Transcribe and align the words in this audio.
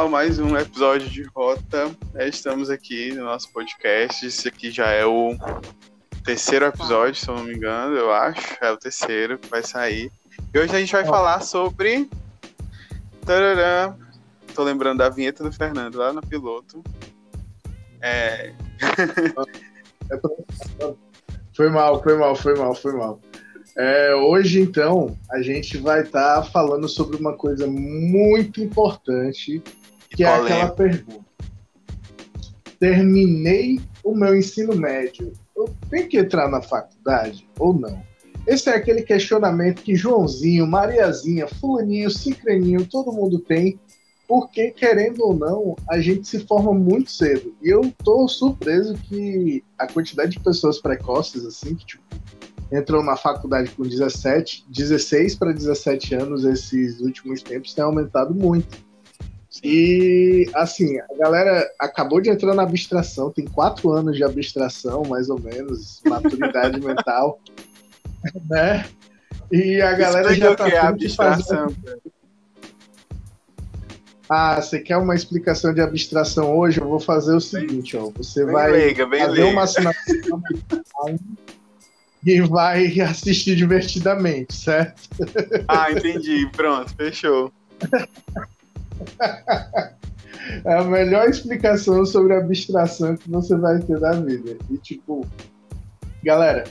mais 0.00 0.38
um 0.38 0.56
episódio 0.56 1.08
de 1.08 1.22
Rota. 1.22 1.90
É, 2.14 2.26
estamos 2.26 2.70
aqui 2.70 3.12
no 3.12 3.24
nosso 3.24 3.52
podcast. 3.52 4.26
Esse 4.26 4.48
aqui 4.48 4.70
já 4.70 4.86
é 4.88 5.04
o 5.04 5.36
terceiro 6.24 6.64
episódio, 6.64 7.14
se 7.14 7.28
eu 7.28 7.36
não 7.36 7.44
me 7.44 7.54
engano, 7.54 7.94
eu 7.94 8.10
acho. 8.10 8.56
É 8.62 8.70
o 8.70 8.76
terceiro 8.76 9.38
que 9.38 9.48
vai 9.48 9.62
sair. 9.62 10.10
E 10.52 10.58
hoje 10.58 10.74
a 10.74 10.80
gente 10.80 10.92
vai 10.92 11.04
falar 11.04 11.40
sobre. 11.42 12.08
Tarará. 13.24 13.94
Tô 14.54 14.64
lembrando 14.64 14.98
da 14.98 15.10
vinheta 15.10 15.44
do 15.44 15.52
Fernando 15.52 15.96
lá 15.96 16.12
no 16.12 16.22
piloto. 16.22 16.82
É. 18.00 18.52
foi 21.54 21.68
mal, 21.68 22.02
foi 22.02 22.16
mal, 22.16 22.34
foi 22.34 22.54
mal, 22.54 22.74
foi 22.74 22.92
mal. 22.92 23.20
É, 23.76 24.14
hoje, 24.14 24.60
então, 24.60 25.16
a 25.30 25.40
gente 25.40 25.76
vai 25.78 26.02
estar 26.02 26.42
tá 26.42 26.42
falando 26.42 26.88
sobre 26.88 27.16
uma 27.16 27.34
coisa 27.34 27.66
muito 27.66 28.60
importante, 28.60 29.62
que 30.14 30.24
é 30.24 30.28
aquela 30.28 30.70
pergunta. 30.70 31.24
Terminei 32.78 33.80
o 34.04 34.14
meu 34.14 34.36
ensino 34.36 34.74
médio. 34.74 35.32
Eu 35.56 35.68
tenho 35.88 36.08
que 36.08 36.18
entrar 36.18 36.48
na 36.48 36.60
faculdade 36.60 37.48
ou 37.58 37.72
não? 37.72 38.02
Esse 38.46 38.70
é 38.70 38.74
aquele 38.74 39.02
questionamento 39.02 39.82
que 39.82 39.94
Joãozinho, 39.94 40.66
Mariazinha, 40.66 41.46
Fulaninho, 41.46 42.10
Cicreninho, 42.10 42.86
todo 42.86 43.12
mundo 43.12 43.38
tem, 43.38 43.78
porque, 44.26 44.70
querendo 44.70 45.20
ou 45.24 45.34
não, 45.34 45.76
a 45.88 46.00
gente 46.00 46.26
se 46.26 46.40
forma 46.40 46.72
muito 46.72 47.10
cedo. 47.10 47.54
E 47.62 47.68
eu 47.68 47.92
tô 48.02 48.26
surpreso 48.26 48.94
que 48.94 49.62
a 49.78 49.86
quantidade 49.86 50.32
de 50.32 50.40
pessoas 50.40 50.80
precoces, 50.80 51.44
assim, 51.44 51.74
que, 51.74 51.86
tipo, 51.86 52.02
entram 52.72 53.02
na 53.02 53.14
faculdade 53.14 53.70
com 53.72 53.82
17, 53.82 54.64
16 54.68 55.34
para 55.36 55.52
17 55.52 56.14
anos 56.14 56.44
esses 56.44 57.00
últimos 57.00 57.42
tempos 57.42 57.74
tem 57.74 57.84
aumentado 57.84 58.34
muito. 58.34 58.78
E, 59.62 60.48
assim, 60.54 60.98
a 60.98 61.16
galera 61.18 61.68
acabou 61.78 62.20
de 62.20 62.30
entrar 62.30 62.54
na 62.54 62.62
abstração, 62.62 63.30
tem 63.30 63.44
quatro 63.44 63.90
anos 63.90 64.16
de 64.16 64.24
abstração, 64.24 65.02
mais 65.02 65.28
ou 65.28 65.38
menos, 65.38 66.00
maturidade 66.06 66.80
mental, 66.84 67.38
né? 68.48 68.86
E 69.50 69.80
a 69.82 69.92
galera 69.92 70.34
já 70.34 70.54
tá 70.54 70.64
que 70.64 70.74
é 70.74 70.78
abstração. 70.78 71.74
Ah, 74.28 74.62
você 74.62 74.78
quer 74.78 74.96
uma 74.96 75.14
explicação 75.14 75.74
de 75.74 75.82
abstração 75.82 76.56
hoje? 76.56 76.80
Eu 76.80 76.88
vou 76.88 77.00
fazer 77.00 77.34
o 77.34 77.40
seguinte, 77.40 77.96
ó. 77.96 78.10
Você 78.16 78.44
bem 78.44 78.54
vai 78.54 78.72
leiga, 78.72 79.06
fazer 79.06 79.26
leiga. 79.26 79.50
uma 79.50 79.62
assinatura 79.64 80.40
e 82.24 82.40
vai 82.40 83.00
assistir 83.00 83.56
divertidamente, 83.56 84.54
certo? 84.54 85.02
Ah, 85.68 85.90
entendi. 85.90 86.48
Pronto, 86.52 86.94
fechou. 86.94 87.52
É 90.64 90.74
a 90.74 90.84
melhor 90.84 91.28
explicação 91.28 92.04
sobre 92.04 92.34
abstração 92.34 93.16
que 93.16 93.30
você 93.30 93.56
vai 93.56 93.78
ter 93.78 93.98
da 93.98 94.12
vida. 94.12 94.56
E, 94.70 94.76
tipo, 94.76 95.26
galera, 96.22 96.64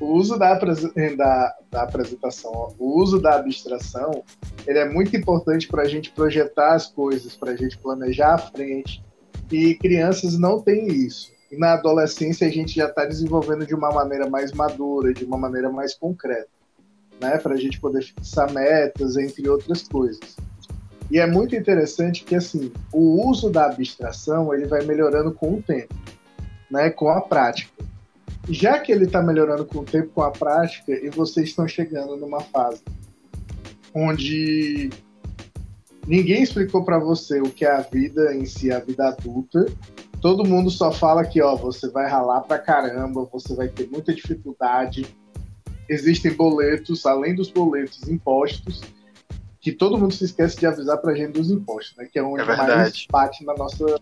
o 0.00 0.06
uso 0.14 0.38
da, 0.38 0.54
da, 0.54 1.56
da 1.70 1.82
apresentação, 1.82 2.74
o 2.78 3.00
uso 3.00 3.20
da 3.20 3.36
abstração, 3.36 4.22
ele 4.66 4.78
é 4.78 4.88
muito 4.88 5.16
importante 5.16 5.68
para 5.68 5.82
a 5.82 5.88
gente 5.88 6.10
projetar 6.10 6.74
as 6.74 6.86
coisas, 6.86 7.34
para 7.34 7.52
a 7.52 7.56
gente 7.56 7.76
planejar 7.78 8.34
à 8.34 8.38
frente. 8.38 9.04
E 9.50 9.74
crianças 9.74 10.38
não 10.38 10.60
têm 10.60 10.88
isso. 10.88 11.32
E 11.50 11.56
na 11.56 11.72
adolescência 11.72 12.46
a 12.46 12.50
gente 12.50 12.76
já 12.76 12.86
está 12.86 13.04
desenvolvendo 13.06 13.66
de 13.66 13.74
uma 13.74 13.90
maneira 13.90 14.28
mais 14.28 14.52
madura, 14.52 15.14
de 15.14 15.24
uma 15.24 15.38
maneira 15.38 15.70
mais 15.70 15.94
concreta, 15.94 16.48
né? 17.20 17.38
Para 17.38 17.54
a 17.54 17.56
gente 17.56 17.80
poder 17.80 18.02
fixar 18.02 18.52
metas, 18.52 19.16
entre 19.16 19.48
outras 19.48 19.82
coisas. 19.88 20.36
E 21.10 21.18
é 21.18 21.26
muito 21.26 21.56
interessante 21.56 22.24
que 22.24 22.34
assim 22.34 22.72
o 22.92 23.28
uso 23.28 23.50
da 23.50 23.66
abstração 23.66 24.52
ele 24.52 24.66
vai 24.66 24.84
melhorando 24.84 25.32
com 25.32 25.54
o 25.54 25.62
tempo, 25.62 25.94
né? 26.70 26.90
Com 26.90 27.08
a 27.08 27.20
prática. 27.20 27.84
Já 28.48 28.78
que 28.78 28.90
ele 28.92 29.04
está 29.04 29.22
melhorando 29.22 29.64
com 29.64 29.80
o 29.80 29.84
tempo, 29.84 30.08
com 30.14 30.22
a 30.22 30.30
prática, 30.30 30.92
e 30.92 31.10
vocês 31.10 31.48
estão 31.48 31.68
chegando 31.68 32.16
numa 32.16 32.40
fase 32.40 32.82
onde 33.94 34.90
ninguém 36.06 36.42
explicou 36.42 36.84
para 36.84 36.98
você 36.98 37.40
o 37.40 37.50
que 37.50 37.64
é 37.64 37.70
a 37.70 37.80
vida 37.80 38.34
em 38.34 38.46
si, 38.46 38.72
a 38.72 38.78
vida 38.78 39.08
adulta, 39.08 39.66
todo 40.20 40.46
mundo 40.46 40.70
só 40.70 40.90
fala 40.90 41.24
que, 41.24 41.42
ó, 41.42 41.56
você 41.56 41.88
vai 41.90 42.08
ralar 42.08 42.42
pra 42.42 42.58
caramba, 42.58 43.28
você 43.30 43.54
vai 43.54 43.68
ter 43.68 43.88
muita 43.88 44.14
dificuldade. 44.14 45.06
Existem 45.88 46.32
boletos, 46.32 47.06
além 47.06 47.34
dos 47.34 47.50
boletos, 47.50 48.08
impostos, 48.08 48.82
que 49.68 49.72
todo 49.72 49.98
mundo 49.98 50.14
se 50.14 50.24
esquece 50.24 50.56
de 50.58 50.66
avisar 50.66 50.96
pra 50.96 51.14
gente 51.14 51.32
dos 51.32 51.50
impostos, 51.50 51.94
né? 51.98 52.08
Que 52.10 52.18
é 52.18 52.22
onde 52.22 52.40
é 52.40 52.56
mais 52.56 53.06
bate 53.10 53.44
na 53.44 53.54
nossa. 53.54 54.00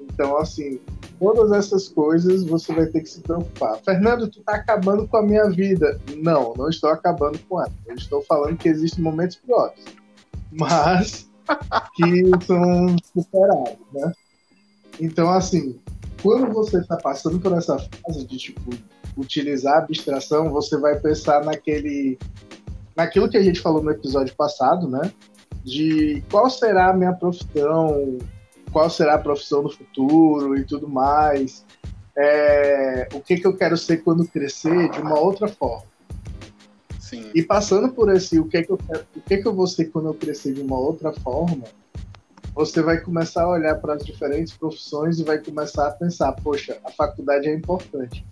Então, 0.00 0.36
assim, 0.36 0.78
todas 1.18 1.50
essas 1.50 1.88
coisas 1.88 2.44
você 2.44 2.72
vai 2.72 2.86
ter 2.86 3.00
que 3.00 3.08
se 3.08 3.20
preocupar. 3.22 3.78
Fernando, 3.78 4.28
tu 4.28 4.40
tá 4.42 4.54
acabando 4.54 5.08
com 5.08 5.16
a 5.16 5.22
minha 5.22 5.50
vida. 5.50 6.00
Não, 6.16 6.54
não 6.54 6.68
estou 6.68 6.90
acabando 6.90 7.40
com 7.48 7.60
ela. 7.60 7.72
Eu 7.84 7.96
estou 7.96 8.22
falando 8.22 8.56
que 8.56 8.68
existem 8.68 9.02
momentos 9.02 9.34
piores. 9.34 9.84
Mas 10.52 11.28
que 11.96 12.30
são 12.46 12.94
superados, 13.12 13.84
né? 13.92 14.12
Então, 15.00 15.28
assim, 15.28 15.76
quando 16.22 16.52
você 16.52 16.78
está 16.78 16.96
passando 16.96 17.40
por 17.40 17.52
essa 17.52 17.76
fase 17.78 18.24
de 18.24 18.38
tipo 18.38 18.70
utilizar 19.16 19.74
a 19.74 19.78
abstração, 19.78 20.50
você 20.50 20.78
vai 20.78 21.00
pensar 21.00 21.44
naquele 21.44 22.16
naquilo 23.00 23.30
que 23.30 23.36
a 23.38 23.42
gente 23.42 23.60
falou 23.60 23.82
no 23.82 23.90
episódio 23.90 24.34
passado, 24.36 24.86
né? 24.86 25.10
De 25.64 26.22
qual 26.30 26.50
será 26.50 26.90
a 26.90 26.92
minha 26.92 27.14
profissão, 27.14 28.18
qual 28.70 28.90
será 28.90 29.14
a 29.14 29.18
profissão 29.18 29.62
do 29.62 29.70
futuro 29.70 30.56
e 30.56 30.64
tudo 30.64 30.86
mais. 30.86 31.64
É, 32.16 33.08
o 33.14 33.20
que, 33.20 33.36
que 33.38 33.46
eu 33.46 33.56
quero 33.56 33.76
ser 33.78 33.98
quando 33.98 34.26
crescer 34.26 34.90
de 34.90 35.00
uma 35.00 35.18
outra 35.18 35.48
forma. 35.48 35.88
Sim. 36.98 37.30
E 37.34 37.42
passando 37.42 37.90
por 37.92 38.12
esse, 38.12 38.38
o 38.38 38.44
que, 38.44 38.62
que 38.62 38.70
eu 38.70 38.76
quero, 38.76 39.06
o 39.16 39.20
que, 39.22 39.38
que 39.38 39.48
eu 39.48 39.54
vou 39.54 39.66
ser 39.66 39.86
quando 39.86 40.08
eu 40.08 40.14
crescer 40.14 40.52
de 40.52 40.60
uma 40.60 40.78
outra 40.78 41.12
forma, 41.12 41.64
você 42.54 42.82
vai 42.82 43.00
começar 43.00 43.44
a 43.44 43.48
olhar 43.48 43.76
para 43.76 43.94
as 43.94 44.04
diferentes 44.04 44.52
profissões 44.52 45.18
e 45.18 45.24
vai 45.24 45.38
começar 45.38 45.88
a 45.88 45.92
pensar, 45.92 46.32
poxa, 46.32 46.78
a 46.84 46.90
faculdade 46.90 47.48
é 47.48 47.54
importante. 47.54 48.26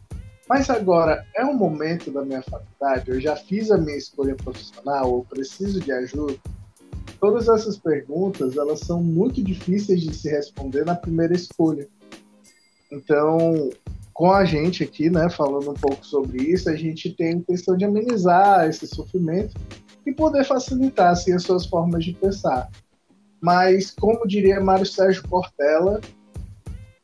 Mas 0.49 0.71
agora, 0.71 1.27
é 1.37 1.45
um 1.45 1.55
momento 1.55 2.11
da 2.11 2.25
minha 2.25 2.43
faculdade, 2.43 3.11
eu 3.11 3.21
já 3.21 3.37
fiz 3.37 3.71
a 3.71 3.77
minha 3.77 3.99
escolha 3.99 4.35
profissional, 4.35 5.13
ou 5.13 5.25
preciso 5.25 5.79
de 5.79 5.93
ajuda? 5.93 6.37
Todas 7.21 7.49
essas 7.49 7.77
perguntas, 7.77 8.57
elas 8.57 8.81
são 8.81 9.03
muito 9.03 9.43
difíceis 9.43 10.01
de 10.01 10.15
se 10.15 10.31
responder 10.31 10.87
na 10.87 10.95
primeira 10.95 11.35
escolha. 11.35 11.87
Então, 12.91 13.69
com 14.15 14.33
a 14.33 14.45
gente 14.45 14.83
aqui, 14.83 15.11
né, 15.11 15.29
falando 15.29 15.71
um 15.71 15.75
pouco 15.75 16.05
sobre 16.07 16.43
isso, 16.43 16.71
a 16.71 16.77
gente 16.77 17.11
tem 17.11 17.29
a 17.29 17.37
intenção 17.37 17.77
de 17.77 17.85
amenizar 17.85 18.67
esse 18.69 18.87
sofrimento 18.87 19.55
e 20.07 20.13
poder 20.13 20.45
facilitar 20.45 21.13
assim, 21.13 21.35
as 21.35 21.43
suas 21.43 21.67
formas 21.67 22.05
de 22.05 22.15
pensar. 22.15 22.71
Mas, 23.41 23.91
como 23.91 24.27
diria 24.27 24.61
Mário 24.61 24.87
Sérgio 24.87 25.29
Cortella, 25.29 26.01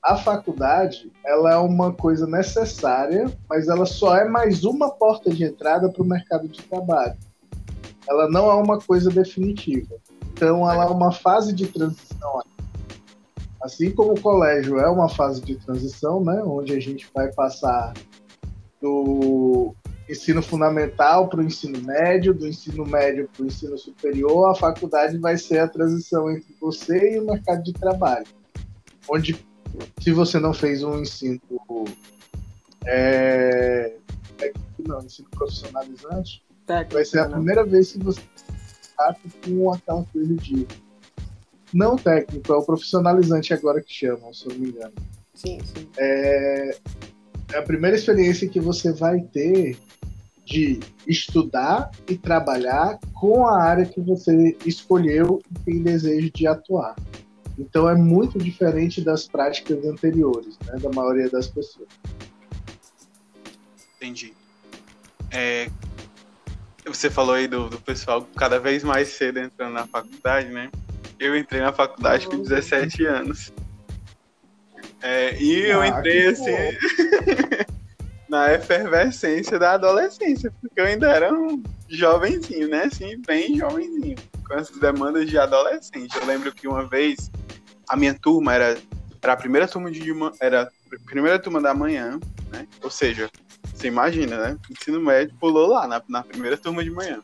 a 0.05 0.17
faculdade 0.17 1.11
ela 1.25 1.55
é 1.55 1.57
uma 1.57 1.91
coisa 1.91 2.27
necessária, 2.27 3.33
mas 3.49 3.69
ela 3.69 3.87
só 3.87 4.15
é 4.15 4.29
mais 4.29 4.63
uma 4.63 4.91
porta 4.91 5.31
de 5.31 5.45
entrada 5.45 5.91
para 5.91 6.03
o 6.03 6.07
mercado 6.07 6.47
de 6.47 6.61
trabalho. 6.63 7.17
Ela 8.07 8.29
não 8.29 8.51
é 8.51 8.55
uma 8.55 8.79
coisa 8.79 9.09
definitiva. 9.09 9.95
Então, 10.31 10.71
ela 10.71 10.85
é 10.85 10.89
uma 10.89 11.11
fase 11.11 11.55
de 11.55 11.67
transição. 11.69 12.43
Assim 13.63 13.93
como 13.93 14.13
o 14.13 14.21
colégio 14.21 14.79
é 14.79 14.91
uma 14.91 15.09
fase 15.09 15.41
de 15.41 15.57
transição, 15.57 16.23
né, 16.23 16.43
onde 16.45 16.75
a 16.75 16.81
gente 16.81 17.09
vai 17.15 17.33
passar 17.33 17.95
do 18.83 19.75
ensino 20.07 20.43
fundamental 20.43 21.31
para 21.31 21.41
o 21.41 21.43
ensino 21.43 21.81
médio, 21.81 22.35
do 22.35 22.47
ensino 22.47 22.85
médio 22.85 23.27
para 23.35 23.43
o 23.43 23.47
ensino 23.47 23.79
superior, 23.79 24.51
a 24.51 24.55
faculdade 24.55 25.17
vai 25.17 25.39
ser 25.39 25.61
a 25.61 25.69
transição 25.69 26.31
entre 26.31 26.55
você 26.61 27.15
e 27.15 27.21
o 27.21 27.25
mercado 27.25 27.63
de 27.63 27.73
trabalho. 27.73 28.27
Onde, 29.09 29.43
se 30.01 30.13
você 30.13 30.39
não 30.39 30.53
fez 30.53 30.83
um 30.83 31.01
ensino 31.01 31.41
é, 32.87 33.97
não, 34.87 35.01
ensino 35.01 35.29
profissionalizante, 35.31 36.45
Técnico, 36.67 36.95
vai 36.95 37.05
ser 37.05 37.21
a 37.21 37.29
né? 37.29 37.35
primeira 37.35 37.65
vez 37.65 37.93
que 37.93 37.99
você 37.99 38.21
está 38.83 39.17
com 39.45 39.73
aquela 39.73 40.05
coisa 40.05 40.35
de 40.35 40.67
não 41.73 41.97
técnico, 41.97 42.53
é 42.53 42.57
o 42.57 42.63
profissionalizante 42.63 43.53
agora 43.53 43.83
que 43.83 43.93
chamam, 43.93 44.33
se 44.33 44.47
eu 44.47 44.53
não 44.53 44.61
me 44.61 44.69
engano. 44.69 44.95
Sim, 45.35 45.59
sim. 45.65 45.89
É, 45.99 46.77
é 47.53 47.59
a 47.59 47.63
primeira 47.63 47.97
experiência 47.97 48.49
que 48.49 48.61
você 48.61 48.93
vai 48.93 49.21
ter 49.21 49.77
de 50.45 50.79
estudar 51.07 51.91
e 52.09 52.17
trabalhar 52.17 52.99
com 53.15 53.47
a 53.47 53.63
área 53.63 53.87
que 53.87 54.01
você 54.01 54.57
escolheu 54.65 55.43
e 55.51 55.59
tem 55.65 55.83
desejo 55.83 56.31
de 56.31 56.47
atuar. 56.47 56.95
Então 57.59 57.89
é 57.89 57.95
muito 57.95 58.39
diferente 58.39 59.01
das 59.01 59.27
práticas 59.29 59.85
anteriores, 59.85 60.59
né, 60.67 60.79
da 60.79 60.91
maioria 60.91 61.29
das 61.29 61.47
pessoas. 61.47 61.89
Entendi. 63.97 64.35
É, 65.31 65.69
você 66.85 67.09
falou 67.09 67.35
aí 67.35 67.49
do, 67.49 67.69
do 67.69 67.81
pessoal 67.81 68.27
cada 68.37 68.59
vez 68.59 68.85
mais 68.85 69.09
cedo 69.09 69.39
entrando 69.39 69.73
na 69.73 69.87
faculdade, 69.87 70.49
né? 70.49 70.71
Eu 71.19 71.37
entrei 71.37 71.61
na 71.61 71.73
faculdade 71.73 72.27
com 72.27 72.43
17 72.43 73.07
anos. 73.07 73.53
É, 75.01 75.37
e 75.41 75.61
eu 75.67 75.81
ah, 75.81 75.89
entrei 75.89 76.27
assim 76.29 76.51
na 78.29 78.53
efervescência 78.53 79.59
da 79.59 79.73
adolescência, 79.73 80.53
porque 80.61 80.81
eu 80.81 80.85
ainda 80.85 81.09
era 81.09 81.33
um 81.33 81.63
jovenzinho, 81.89 82.69
né? 82.69 82.85
Assim, 82.85 83.21
bem 83.27 83.57
jovenzinho, 83.57 84.17
com 84.47 84.55
essas 84.55 84.79
demandas 84.79 85.29
de 85.29 85.39
adolescente. 85.39 86.17
Eu 86.17 86.27
lembro 86.27 86.53
que 86.53 86.67
uma 86.67 86.87
vez 86.87 87.31
a 87.89 87.97
minha 87.97 88.15
turma 88.15 88.55
era, 88.55 88.79
era 89.23 89.33
a 89.33 89.37
primeira 89.37 89.69
turma 89.69 89.91
de 89.91 90.03
era 90.41 90.63
a 90.63 91.05
primeira 91.07 91.39
turma 91.39 91.61
da 91.61 91.75
manhã, 91.75 92.19
né? 92.51 92.67
Ou 92.83 92.91
seja, 92.91 93.31
você 93.75 93.89
imagina, 93.89 94.37
né? 94.37 94.59
O 94.69 94.73
ensino 94.73 95.01
médio 95.01 95.35
pulou 95.39 95.69
lá 95.69 95.87
na, 95.87 96.03
na 96.09 96.23
primeira 96.23 96.57
turma 96.57 96.83
de 96.83 96.91
manhã. 96.91 97.23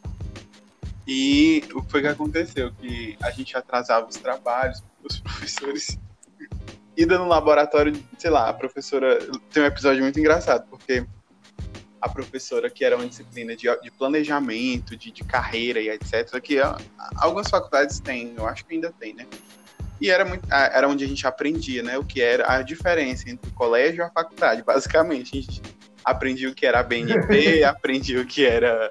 E 1.06 1.64
o 1.74 1.82
que 1.82 1.90
foi 1.90 2.02
que 2.02 2.08
aconteceu? 2.08 2.72
Que 2.72 3.16
a 3.22 3.30
gente 3.30 3.56
atrasava 3.56 4.08
os 4.08 4.16
trabalhos, 4.16 4.82
os 5.02 5.18
professores 5.18 5.98
ida 6.96 7.18
no 7.18 7.26
laboratório, 7.26 7.92
sei 8.18 8.30
lá, 8.30 8.48
a 8.48 8.52
professora. 8.52 9.18
Tem 9.52 9.62
um 9.62 9.66
episódio 9.66 10.02
muito 10.02 10.18
engraçado, 10.20 10.66
porque 10.68 11.06
a 12.00 12.08
professora, 12.08 12.70
que 12.70 12.84
era 12.84 12.96
uma 12.96 13.06
disciplina 13.06 13.54
de, 13.54 13.66
de 13.80 13.90
planejamento, 13.90 14.96
de, 14.96 15.10
de, 15.10 15.22
carreira 15.24 15.80
e 15.80 15.88
etc., 15.88 16.40
que 16.40 16.58
algumas 17.16 17.48
faculdades 17.48 18.00
têm, 18.00 18.34
eu 18.36 18.46
acho 18.46 18.64
que 18.64 18.74
ainda 18.74 18.92
tem, 18.98 19.14
né? 19.14 19.26
E 20.00 20.10
era, 20.10 20.24
muito, 20.24 20.46
era 20.50 20.88
onde 20.88 21.04
a 21.04 21.08
gente 21.08 21.26
aprendia, 21.26 21.82
né? 21.82 21.98
O 21.98 22.04
que 22.04 22.22
era 22.22 22.50
a 22.52 22.62
diferença 22.62 23.28
entre 23.28 23.50
o 23.50 23.52
colégio 23.52 24.00
e 24.00 24.02
a 24.02 24.10
faculdade, 24.10 24.62
basicamente. 24.62 25.36
A 25.36 25.40
gente 25.40 25.62
aprendia 26.04 26.48
o 26.48 26.54
que 26.54 26.64
era 26.64 26.80
a 26.80 26.82
BNP, 26.82 27.62
aprendia 27.64 28.20
o 28.20 28.26
que 28.26 28.46
era 28.46 28.90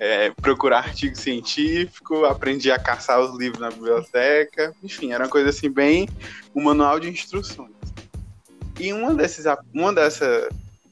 é, 0.00 0.30
procurar 0.30 0.78
artigo 0.78 1.16
científico, 1.16 2.24
aprendi 2.24 2.70
a 2.70 2.78
caçar 2.78 3.20
os 3.20 3.36
livros 3.38 3.60
na 3.60 3.70
biblioteca, 3.70 4.74
enfim, 4.82 5.12
era 5.12 5.24
uma 5.24 5.30
coisa 5.30 5.50
assim 5.50 5.70
bem 5.70 6.08
um 6.54 6.62
manual 6.62 6.98
de 7.00 7.08
instruções. 7.08 7.72
E 8.78 8.92
uma 8.92 9.12
desses, 9.12 9.44
uma 9.74 9.92
dessa, 9.92 10.48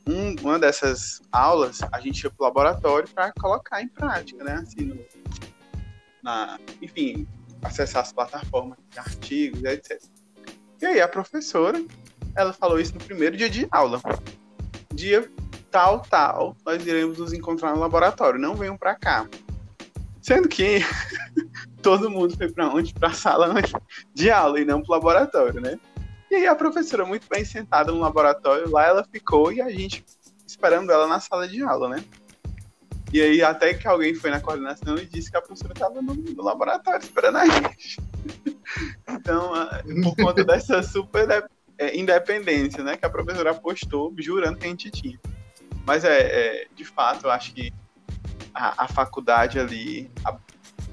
um, 0.06 0.34
uma 0.42 0.58
dessas 0.58 1.22
aulas 1.30 1.80
a 1.92 2.00
gente 2.00 2.22
ia 2.22 2.30
para 2.30 2.42
o 2.42 2.46
laboratório 2.46 3.08
para 3.08 3.32
colocar 3.32 3.80
em 3.80 3.88
prática, 3.88 4.42
né? 4.42 4.54
Assim, 4.54 4.84
no, 4.86 4.98
na, 6.22 6.58
enfim, 6.82 7.26
acessar 7.66 8.02
as 8.02 8.12
plataformas 8.12 8.78
artigos, 8.96 9.62
etc. 9.64 10.02
E 10.80 10.86
aí 10.86 11.00
a 11.00 11.08
professora, 11.08 11.82
ela 12.34 12.52
falou 12.52 12.78
isso 12.78 12.94
no 12.94 13.00
primeiro 13.00 13.36
dia 13.36 13.48
de 13.48 13.66
aula. 13.70 14.00
Dia 14.92 15.30
tal, 15.70 16.00
tal, 16.00 16.56
nós 16.64 16.86
iremos 16.86 17.18
nos 17.18 17.32
encontrar 17.32 17.74
no 17.74 17.80
laboratório, 17.80 18.40
não 18.40 18.54
venham 18.54 18.76
para 18.76 18.94
cá. 18.94 19.28
Sendo 20.22 20.48
que 20.48 20.80
todo 21.82 22.10
mundo 22.10 22.36
foi 22.36 22.50
para 22.50 22.68
onde? 22.68 22.92
Para 22.94 23.08
a 23.08 23.12
sala 23.12 23.54
de 24.14 24.30
aula 24.30 24.60
e 24.60 24.64
não 24.64 24.82
para 24.82 24.90
o 24.90 24.94
laboratório, 24.94 25.60
né? 25.60 25.78
E 26.30 26.34
aí 26.34 26.46
a 26.46 26.54
professora, 26.54 27.04
muito 27.04 27.26
bem 27.28 27.44
sentada 27.44 27.92
no 27.92 28.00
laboratório, 28.00 28.70
lá 28.70 28.84
ela 28.84 29.04
ficou 29.04 29.52
e 29.52 29.60
a 29.60 29.70
gente 29.70 30.04
esperando 30.46 30.90
ela 30.90 31.06
na 31.06 31.20
sala 31.20 31.46
de 31.46 31.62
aula, 31.62 31.88
né? 31.88 32.04
E 33.12 33.20
aí 33.20 33.42
até 33.42 33.72
que 33.72 33.86
alguém 33.86 34.14
foi 34.14 34.30
na 34.30 34.40
coordenação 34.40 34.96
e 34.96 35.06
disse 35.06 35.30
que 35.30 35.36
a 35.36 35.42
professora 35.42 35.72
estava 35.72 36.02
no, 36.02 36.14
no, 36.14 36.42
laboratório 36.42 37.02
esperando 37.02 37.38
a 37.38 37.46
gente. 37.46 37.98
então, 39.08 39.52
por 40.02 40.16
conta 40.16 40.44
dessa 40.44 40.82
super 40.82 41.48
é, 41.78 41.96
independência, 41.96 42.82
né, 42.82 42.96
que 42.96 43.06
a 43.06 43.10
professora 43.10 43.52
apostou, 43.52 44.12
jurando 44.18 44.58
que 44.58 44.66
a 44.66 44.68
gente 44.68 44.90
tinha. 44.90 45.18
Mas 45.86 46.04
é, 46.04 46.18
é 46.18 46.66
de 46.74 46.84
fato, 46.84 47.26
eu 47.26 47.30
acho 47.30 47.54
que 47.54 47.72
a, 48.52 48.84
a 48.84 48.88
faculdade 48.88 49.58
ali 49.58 50.10
a, 50.24 50.36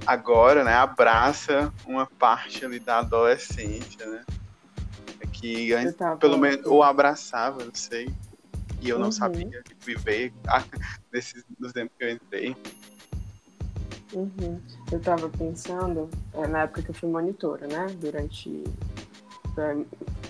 agora, 0.05 0.63
né, 0.63 0.73
abraça 0.73 1.73
uma 1.85 2.05
parte 2.05 2.63
ali 2.63 2.79
da 2.79 2.99
adolescência, 2.99 4.05
né? 4.05 4.23
É 5.19 5.25
que 5.25 5.73
antes, 5.73 5.95
tá 5.95 6.15
pelo 6.15 6.37
menos, 6.37 6.65
ou 6.65 6.83
abraçava, 6.83 7.63
não 7.63 7.73
sei. 7.73 8.13
E 8.83 8.89
eu 8.89 8.99
não 8.99 9.05
uhum. 9.05 9.11
sabia 9.11 9.63
viver 9.79 10.33
desses, 11.09 11.45
dos 11.57 11.71
tempos 11.71 11.95
que 11.97 12.03
eu 12.03 12.11
entrei. 12.11 12.55
Uhum. 14.11 14.59
Eu 14.91 14.97
estava 14.97 15.29
pensando, 15.29 16.09
é, 16.33 16.45
na 16.47 16.63
época 16.63 16.81
que 16.81 16.89
eu 16.89 16.93
fui 16.93 17.09
monitora, 17.09 17.65
né? 17.65 17.87
Durante. 17.99 18.63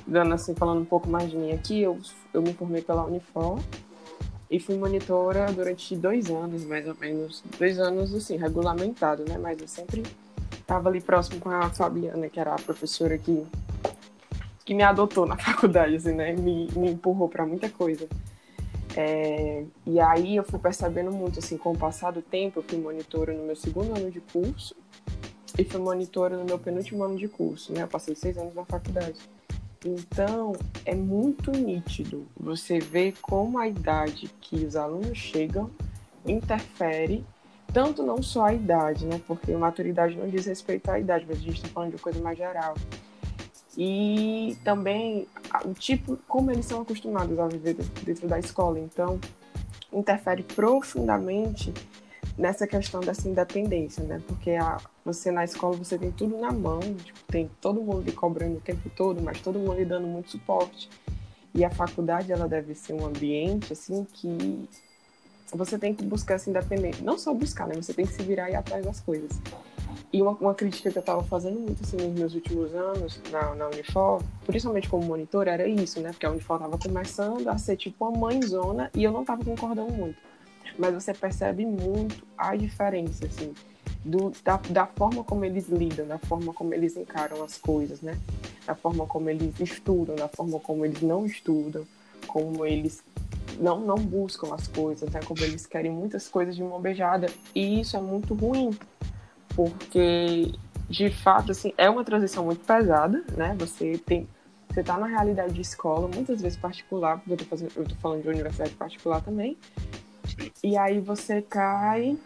Dando 0.06 0.34
assim, 0.34 0.54
falando 0.54 0.82
um 0.82 0.86
pouco 0.86 1.10
mais 1.10 1.32
de 1.32 1.38
mim 1.38 1.52
aqui, 1.52 1.82
eu, 1.82 2.00
eu 2.34 2.42
me 2.42 2.54
formei 2.54 2.82
pela 2.82 3.06
Unifor 3.06 3.60
e 4.52 4.60
fui 4.60 4.76
monitora 4.76 5.52
durante 5.52 5.96
dois 5.96 6.30
anos, 6.30 6.64
mais 6.66 6.88
ou 6.88 6.96
menos. 6.96 7.44
Dois 7.58 7.80
anos, 7.80 8.14
assim, 8.14 8.38
regulamentado, 8.38 9.26
né? 9.28 9.38
Mas 9.38 9.60
eu 9.60 9.68
sempre 9.68 10.04
estava 10.52 10.90
ali 10.90 11.02
próximo 11.02 11.40
com 11.40 11.50
a 11.50 11.70
Fabiana, 11.70 12.30
que 12.30 12.40
era 12.40 12.54
a 12.54 12.58
professora 12.58 13.18
que, 13.18 13.46
que 14.64 14.74
me 14.74 14.84
adotou 14.84 15.26
na 15.26 15.38
faculdade, 15.40 15.96
assim, 15.96 16.14
né? 16.14 16.34
Me, 16.34 16.70
me 16.76 16.92
empurrou 16.92 17.28
para 17.28 17.46
muita 17.46 17.68
coisa. 17.70 18.08
É, 18.96 19.64
e 19.86 20.00
aí 20.00 20.36
eu 20.36 20.44
fui 20.44 20.60
percebendo 20.60 21.12
muito, 21.12 21.40
assim, 21.40 21.58
com 21.58 21.72
o 21.72 21.78
passar 21.78 22.12
do 22.12 22.22
tempo, 22.22 22.60
eu 22.60 22.64
fui 22.64 22.78
monitora 22.78 23.34
no 23.34 23.44
meu 23.44 23.56
segundo 23.56 23.98
ano 23.98 24.12
de 24.12 24.20
curso 24.20 24.76
e 25.58 25.64
fui 25.64 25.80
monitora 25.80 26.38
no 26.38 26.46
meu 26.46 26.60
penúltimo 26.60 27.04
ano 27.04 27.18
de 27.18 27.28
curso, 27.28 27.74
né? 27.74 27.84
Eu 27.84 27.88
passei 27.88 28.16
seis 28.16 28.38
anos 28.38 28.54
na 28.54 28.66
faculdade. 28.66 29.20
Então, 29.86 30.54
é 30.86 30.96
muito 30.96 31.52
nítido 31.52 32.26
você 32.38 32.80
ver 32.80 33.16
como 33.22 33.60
a 33.60 33.68
idade 33.68 34.30
que 34.40 34.64
os 34.64 34.76
alunos 34.76 35.18
chegam 35.18 35.70
interfere, 36.26 37.26
tanto 37.74 38.02
não 38.04 38.22
só 38.22 38.46
a 38.46 38.54
idade, 38.54 39.06
né? 39.06 39.20
Porque 39.28 39.52
maturidade 39.56 40.16
não 40.16 40.30
diz 40.30 40.46
respeito 40.46 40.90
à 40.90 41.00
idade, 41.00 41.26
mas 41.28 41.38
a 41.38 41.42
gente 41.42 41.56
está 41.56 41.68
falando 41.68 41.96
de 41.96 42.02
coisa 42.02 42.22
mais 42.22 42.38
geral. 42.38 42.76
E 43.78 44.56
também 44.64 45.28
o 45.66 45.74
tipo, 45.74 46.18
como 46.28 46.52
eles 46.52 46.66
são 46.66 46.82
acostumados 46.82 47.38
a 47.40 47.48
viver 47.48 47.76
dentro 48.04 48.28
da 48.28 48.38
escola. 48.40 48.80
Então, 48.80 49.20
interfere 49.92 50.44
profundamente 50.44 51.74
nessa 52.38 52.66
questão 52.66 53.02
dessa 53.02 53.28
independência, 53.28 54.04
né? 54.04 54.22
Porque 54.28 54.52
a, 54.52 54.78
você 55.06 55.32
na 55.32 55.44
escola 55.44 55.76
você 55.76 55.98
tem 55.98 56.12
tudo 56.12 56.38
na 56.38 56.52
mão, 56.52 56.80
tipo, 56.80 57.20
tem 57.28 57.50
todo 57.62 57.82
mundo 57.82 58.02
lhe 58.02 58.12
cobrando 58.12 58.58
o 58.58 58.62
tempo 58.62 58.90
todo, 58.96 59.22
mas 59.22 59.40
todo 59.42 59.60
mundo 59.60 59.76
lhe 59.76 59.86
dando 59.86 60.08
muito 60.08 60.32
suporte. 60.32 60.90
E 61.54 61.64
a 61.64 61.70
faculdade 61.70 62.32
ela 62.32 62.48
deve 62.48 62.74
ser 62.74 62.94
um 62.94 63.06
ambiente 63.06 63.74
assim 63.74 64.06
que 64.12 64.68
você 65.54 65.78
tem 65.78 65.94
que 65.94 66.04
buscar 66.04 66.36
essa 66.36 66.50
independência, 66.50 67.04
não 67.04 67.18
só 67.18 67.34
buscar, 67.34 67.68
né? 67.68 67.76
Você 67.76 67.94
tem 67.94 68.06
que 68.06 68.14
se 68.14 68.24
virar 68.24 68.50
e 68.50 68.54
ir 68.54 68.56
atrás 68.56 68.84
das 68.84 69.00
coisas. 69.00 69.40
E 70.12 70.22
uma, 70.22 70.32
uma 70.32 70.54
crítica 70.54 70.92
que 70.92 70.98
eu 70.98 71.02
estava 71.02 71.24
fazendo 71.24 71.60
muito 71.60 71.84
assim 71.84 71.98
nos 71.98 72.20
meus 72.20 72.36
últimos 72.36 72.74
anos 72.74 73.22
na, 73.32 73.56
na 73.56 73.68
Unifor, 73.68 74.22
principalmente 74.46 74.90
como 74.90 75.06
monitor, 75.06 75.48
era 75.48 75.68
isso, 75.68 76.00
né? 76.00 76.12
Porque 76.12 76.26
a 76.26 76.32
Unifor 76.32 76.58
estava 76.58 76.78
começando 76.78 77.48
a 77.48 77.58
ser 77.58 77.78
tipo 77.78 78.08
uma 78.08 78.18
mãezona 78.18 78.92
e 78.96 79.04
eu 79.04 79.12
não 79.12 79.22
estava 79.22 79.44
concordando 79.44 79.92
muito 79.92 80.34
mas 80.78 80.94
você 80.94 81.14
percebe 81.14 81.66
muito 81.66 82.26
a 82.38 82.56
diferença, 82.56 83.26
assim, 83.26 83.54
do, 84.04 84.32
da, 84.44 84.58
da 84.70 84.86
forma 84.86 85.24
como 85.24 85.46
eles 85.46 85.70
lidam, 85.70 86.08
da 86.08 86.18
forma 86.18 86.54
como 86.54 86.74
eles 86.74 86.98
encaram 86.98 87.44
as 87.44 87.58
coisas, 87.58 88.02
né? 88.02 88.18
Da 88.66 88.76
forma 88.76 89.06
como 89.06 89.30
eles 89.30 89.60
estudam, 89.60 90.16
da 90.16 90.28
forma 90.28 90.60
como 90.60 90.86
eles 90.86 91.02
não 91.02 91.26
estudam, 91.26 91.86
como 92.28 92.66
eles 92.66 93.04
não, 93.60 93.80
não 93.80 93.96
buscam 93.96 94.54
as 94.54 94.68
coisas, 94.68 95.10
né? 95.10 95.20
Como 95.26 95.42
eles 95.44 95.66
querem 95.66 95.92
muitas 95.92 96.28
coisas 96.28 96.56
de 96.56 96.64
mão 96.64 96.82
beijada. 96.82 97.28
E 97.54 97.80
isso 97.80 97.96
é 97.96 98.02
muito 98.02 98.34
ruim, 98.34 98.72
porque, 99.56 100.54
de 100.90 101.10
fato, 101.10 101.52
assim, 101.52 101.74
é 101.78 101.90
uma 101.90 102.04
transição 102.04 102.46
muito 102.46 102.66
pesada, 102.66 103.24
né? 103.36 103.56
Você 103.60 103.98
tem... 103.98 104.28
Você 104.70 104.80
está 104.80 104.98
na 104.98 105.06
realidade 105.06 105.54
de 105.54 105.62
escola, 105.62 106.10
muitas 106.14 106.42
vezes 106.42 106.58
particular, 106.58 107.18
porque 107.18 107.34
eu 107.34 107.38
tô, 107.38 107.46
fazendo, 107.46 107.72
eu 107.76 107.84
tô 107.86 107.96
falando 107.96 108.24
de 108.24 108.30
universidade 108.30 108.72
particular 108.72 109.22
também, 109.22 109.56
e 110.64 110.76
aí 110.76 111.00
você 111.00 111.44
cai 111.44 112.18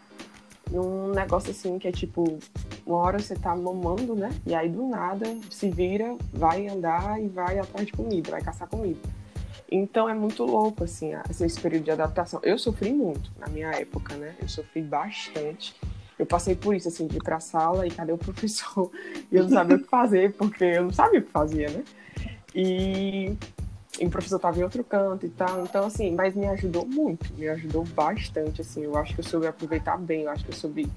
num 0.71 1.11
negócio 1.11 1.51
assim 1.51 1.77
que 1.79 1.87
é 1.87 1.91
tipo, 1.91 2.39
uma 2.85 2.97
hora 2.99 3.19
você 3.19 3.35
tá 3.35 3.55
mamando, 3.55 4.15
né? 4.15 4.29
E 4.45 4.55
aí 4.55 4.69
do 4.69 4.87
nada 4.87 5.25
se 5.49 5.69
vira, 5.69 6.15
vai 6.31 6.67
andar 6.67 7.21
e 7.21 7.27
vai 7.27 7.59
atrás 7.59 7.85
de 7.85 7.91
comida, 7.91 8.31
vai 8.31 8.41
caçar 8.41 8.67
comida. 8.67 8.99
Então 9.69 10.07
é 10.07 10.13
muito 10.13 10.45
louco, 10.45 10.85
assim, 10.85 11.11
esse 11.29 11.59
período 11.59 11.83
de 11.83 11.91
adaptação. 11.91 12.39
Eu 12.43 12.57
sofri 12.57 12.93
muito 12.93 13.29
na 13.37 13.47
minha 13.47 13.71
época, 13.71 14.15
né? 14.15 14.35
Eu 14.41 14.47
sofri 14.47 14.81
bastante. 14.81 15.75
Eu 16.17 16.25
passei 16.25 16.55
por 16.55 16.75
isso, 16.75 16.87
assim, 16.87 17.07
de 17.07 17.17
ir 17.17 17.23
pra 17.23 17.39
sala 17.39 17.85
e 17.85 17.91
cadê 17.91 18.11
o 18.11 18.17
professor? 18.17 18.91
E 19.31 19.35
eu 19.35 19.43
não 19.43 19.49
sabia 19.49 19.75
o 19.75 19.79
que 19.79 19.87
fazer, 19.89 20.33
porque 20.33 20.63
eu 20.63 20.83
não 20.83 20.93
sabia 20.93 21.19
o 21.19 21.23
que 21.23 21.31
fazia, 21.31 21.69
né? 21.69 21.83
E 22.55 23.35
e 23.99 24.05
o 24.05 24.09
professor 24.09 24.35
estava 24.35 24.59
em 24.59 24.63
outro 24.63 24.83
canto 24.83 25.25
e 25.25 25.29
tal. 25.29 25.63
Então, 25.63 25.85
assim, 25.85 26.11
mas 26.11 26.35
me 26.35 26.47
ajudou 26.47 26.85
muito, 26.85 27.33
me 27.33 27.47
ajudou 27.49 27.83
bastante, 27.83 28.61
assim. 28.61 28.83
Eu 28.83 28.95
acho 28.95 29.13
que 29.13 29.21
eu 29.21 29.23
soube 29.23 29.47
aproveitar 29.47 29.97
bem, 29.97 30.23
eu 30.23 30.29
acho 30.29 30.45
que 30.45 30.51
eu 30.51 30.55
soube 30.55 30.87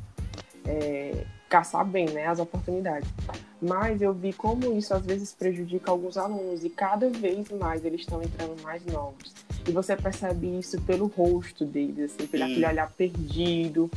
é, 0.66 1.24
caçar 1.48 1.84
bem, 1.84 2.08
né, 2.10 2.26
as 2.26 2.38
oportunidades. 2.38 3.08
Mas 3.60 4.02
eu 4.02 4.12
vi 4.12 4.32
como 4.32 4.76
isso 4.76 4.94
às 4.94 5.04
vezes 5.04 5.32
prejudica 5.32 5.90
alguns 5.90 6.16
alunos 6.16 6.64
e 6.64 6.70
cada 6.70 7.08
vez 7.08 7.50
mais 7.50 7.84
eles 7.84 8.02
estão 8.02 8.22
entrando 8.22 8.60
mais 8.62 8.84
novos. 8.86 9.34
E 9.66 9.72
você 9.72 9.96
percebe 9.96 10.58
isso 10.58 10.80
pelo 10.82 11.06
rosto 11.06 11.64
deles, 11.64 12.12
assim, 12.12 12.26
pelo 12.26 12.44
aquele 12.44 12.66
olhar 12.66 12.90
perdido, 12.92 13.90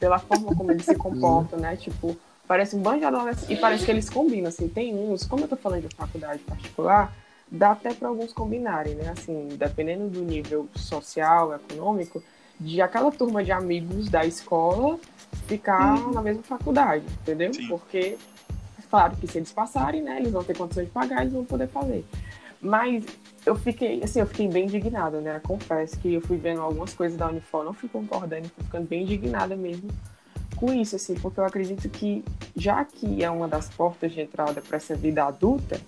pela 0.00 0.18
forma 0.18 0.54
como 0.56 0.72
eles 0.72 0.84
se 0.84 0.96
comportam, 0.96 1.60
né? 1.60 1.76
Tipo, 1.76 2.16
Parece 2.50 2.74
um 2.74 2.82
banjo 2.82 2.98
de 2.98 3.52
e 3.52 3.56
parece 3.56 3.84
que 3.84 3.92
eles 3.92 4.10
combinam, 4.10 4.48
assim, 4.48 4.66
tem 4.66 4.92
uns, 4.92 5.24
como 5.24 5.44
eu 5.44 5.48
tô 5.48 5.54
falando 5.54 5.88
de 5.88 5.94
faculdade 5.94 6.42
particular, 6.42 7.16
dá 7.48 7.70
até 7.70 7.94
para 7.94 8.08
alguns 8.08 8.32
combinarem, 8.32 8.96
né? 8.96 9.08
Assim, 9.16 9.50
dependendo 9.52 10.08
do 10.08 10.20
nível 10.22 10.68
social, 10.74 11.54
econômico, 11.54 12.20
de 12.58 12.82
aquela 12.82 13.12
turma 13.12 13.44
de 13.44 13.52
amigos 13.52 14.08
da 14.08 14.26
escola 14.26 14.98
ficar 15.46 15.96
uhum. 15.96 16.10
na 16.10 16.22
mesma 16.22 16.42
faculdade, 16.42 17.04
entendeu? 17.22 17.54
Sim. 17.54 17.68
Porque, 17.68 18.18
claro 18.90 19.14
que 19.14 19.28
se 19.28 19.38
eles 19.38 19.52
passarem, 19.52 20.02
né, 20.02 20.18
eles 20.18 20.32
vão 20.32 20.42
ter 20.42 20.58
condições 20.58 20.86
de 20.86 20.90
pagar, 20.90 21.20
eles 21.20 21.32
vão 21.32 21.44
poder 21.44 21.68
fazer. 21.68 22.04
Mas 22.60 23.04
eu 23.46 23.54
fiquei, 23.56 24.02
assim, 24.02 24.20
eu 24.20 24.26
fiquei 24.26 24.48
bem 24.48 24.64
indignada, 24.64 25.20
né? 25.20 25.40
Confesso 25.40 25.98
que 25.98 26.14
eu 26.14 26.20
fui 26.20 26.36
vendo 26.36 26.60
algumas 26.60 26.94
coisas 26.94 27.16
da 27.18 27.28
Unifor, 27.28 27.64
não 27.64 27.72
fui 27.72 27.88
concordando, 27.88 28.48
fui 28.48 28.64
ficando 28.64 28.86
bem 28.86 29.02
indignada 29.02 29.56
mesmo 29.56 29.90
com 30.56 30.72
isso, 30.74 30.96
assim, 30.96 31.14
porque 31.14 31.40
eu 31.40 31.44
acredito 31.44 31.88
que, 31.88 32.22
já 32.54 32.84
que 32.84 33.24
é 33.24 33.30
uma 33.30 33.48
das 33.48 33.70
portas 33.70 34.12
de 34.12 34.20
entrada 34.20 34.60
para 34.60 34.76
essa 34.76 34.94
vida 34.94 35.24
adulta, 35.24 35.80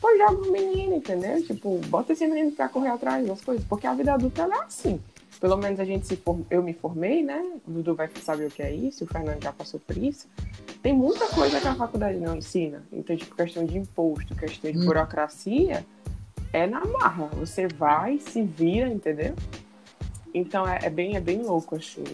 pô, 0.00 0.08
joga 0.16 0.48
o 0.48 0.52
menino, 0.52 0.96
entendeu? 0.96 1.40
Tipo, 1.44 1.78
bota 1.86 2.12
esse 2.12 2.26
menino 2.26 2.50
pra 2.50 2.68
correr 2.68 2.88
atrás 2.88 3.26
das 3.26 3.40
coisas, 3.40 3.64
porque 3.64 3.86
a 3.86 3.94
vida 3.94 4.12
adulta 4.12 4.42
ela 4.42 4.56
é 4.56 4.64
assim. 4.64 5.00
Pelo 5.40 5.56
menos 5.56 5.78
a 5.78 5.84
gente 5.84 6.04
se 6.04 6.16
form... 6.16 6.42
eu 6.50 6.62
me 6.64 6.72
formei, 6.72 7.22
né? 7.22 7.40
O 7.64 7.70
Dudu 7.70 7.94
vai 7.94 8.10
saber 8.20 8.46
o 8.46 8.50
que 8.50 8.60
é 8.60 8.72
isso, 8.72 9.04
o 9.04 9.06
Fernando 9.06 9.40
já 9.40 9.52
passou 9.52 9.78
por 9.78 9.96
isso. 9.96 10.26
Tem 10.82 10.92
muita 10.92 11.28
coisa 11.28 11.60
que 11.60 11.68
a 11.68 11.74
faculdade 11.76 12.18
não 12.18 12.36
ensina. 12.36 12.82
Então, 12.92 13.16
tipo, 13.16 13.36
questão 13.36 13.64
de 13.64 13.78
imposto, 13.78 14.34
questão 14.34 14.72
de 14.72 14.78
hum. 14.78 14.86
É 16.52 16.66
na 16.66 16.84
marra. 16.84 17.26
Você 17.34 17.68
vai, 17.68 18.18
se 18.18 18.42
vira, 18.42 18.88
entendeu? 18.88 19.34
Então 20.32 20.66
é, 20.66 20.78
é 20.82 20.90
bem, 20.90 21.16
é 21.16 21.20
bem 21.20 21.42
louco, 21.42 21.76
assim. 21.76 22.04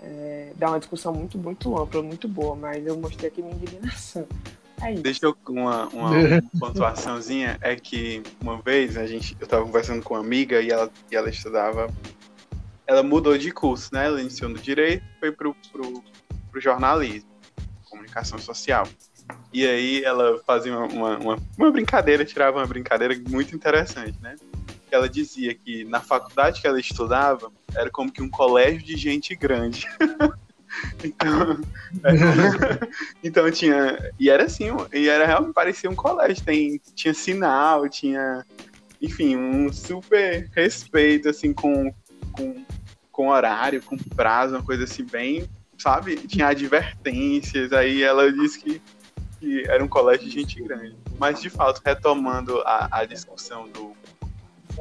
É, 0.00 0.52
dá 0.56 0.68
uma 0.68 0.78
discussão 0.78 1.12
muito, 1.12 1.38
muito 1.38 1.78
ampla, 1.78 2.02
muito 2.02 2.26
boa, 2.26 2.56
mas 2.56 2.84
eu 2.84 2.96
mostrei 2.96 3.28
aqui 3.28 3.40
minha 3.40 3.54
indignação. 3.54 4.26
É 4.82 4.92
isso. 4.92 5.02
Deixa 5.02 5.26
eu 5.26 5.36
uma, 5.48 5.86
uma 5.88 6.10
pontuaçãozinha, 6.58 7.56
é 7.60 7.76
que 7.76 8.22
uma 8.40 8.60
vez 8.60 8.96
a 8.96 9.06
gente, 9.06 9.36
eu 9.38 9.44
estava 9.44 9.64
conversando 9.64 10.02
com 10.02 10.14
uma 10.14 10.20
amiga 10.20 10.60
e 10.60 10.70
ela, 10.70 10.90
e 11.10 11.14
ela 11.14 11.30
estudava, 11.30 11.88
ela 12.84 13.02
mudou 13.02 13.38
de 13.38 13.52
curso, 13.52 13.90
né? 13.92 14.06
Ela 14.06 14.20
iniciou 14.20 14.50
no 14.50 14.58
direito, 14.58 15.04
foi 15.20 15.30
pro, 15.30 15.54
pro, 15.70 16.02
pro 16.50 16.60
jornalismo, 16.60 17.30
comunicação 17.88 18.38
social. 18.40 18.88
E 19.52 19.66
aí 19.66 20.02
ela 20.02 20.40
fazia 20.46 20.76
uma, 20.76 21.18
uma, 21.18 21.38
uma, 21.58 21.70
brincadeira, 21.70 22.24
tirava 22.24 22.58
uma 22.58 22.66
brincadeira 22.66 23.14
muito 23.28 23.54
interessante, 23.54 24.18
né? 24.22 24.36
Ela 24.90 25.08
dizia 25.08 25.54
que 25.54 25.84
na 25.84 26.00
faculdade 26.00 26.60
que 26.60 26.66
ela 26.66 26.80
estudava 26.80 27.52
era 27.74 27.90
como 27.90 28.10
que 28.10 28.22
um 28.22 28.30
colégio 28.30 28.82
de 28.82 28.96
gente 28.96 29.34
grande. 29.34 29.86
então, 31.04 31.60
então 33.22 33.50
tinha. 33.50 33.98
E 34.18 34.30
era 34.30 34.44
assim, 34.44 34.66
e 34.92 35.08
era 35.08 35.26
realmente 35.26 35.52
parecia 35.52 35.90
um 35.90 35.94
colégio. 35.94 36.44
Tem, 36.44 36.80
tinha 36.94 37.12
sinal, 37.12 37.88
tinha, 37.90 38.44
enfim, 39.00 39.36
um 39.36 39.70
super 39.70 40.48
respeito 40.54 41.28
assim 41.28 41.52
com, 41.52 41.92
com, 42.32 42.64
com 43.10 43.28
horário, 43.28 43.82
com 43.82 43.98
prazo, 43.98 44.54
uma 44.54 44.62
coisa 44.62 44.84
assim, 44.84 45.04
bem, 45.04 45.46
sabe? 45.76 46.16
Tinha 46.16 46.48
advertências, 46.48 47.72
aí 47.72 48.02
ela 48.02 48.32
disse 48.32 48.58
que 48.58 48.80
que 49.42 49.64
era 49.68 49.82
um 49.82 49.88
colégio 49.88 50.28
de 50.28 50.30
gente 50.30 50.62
grande. 50.62 50.96
Mas, 51.18 51.42
de 51.42 51.50
fato, 51.50 51.82
retomando 51.84 52.60
a, 52.60 53.00
a 53.00 53.04
discussão 53.04 53.68
do, 53.68 53.92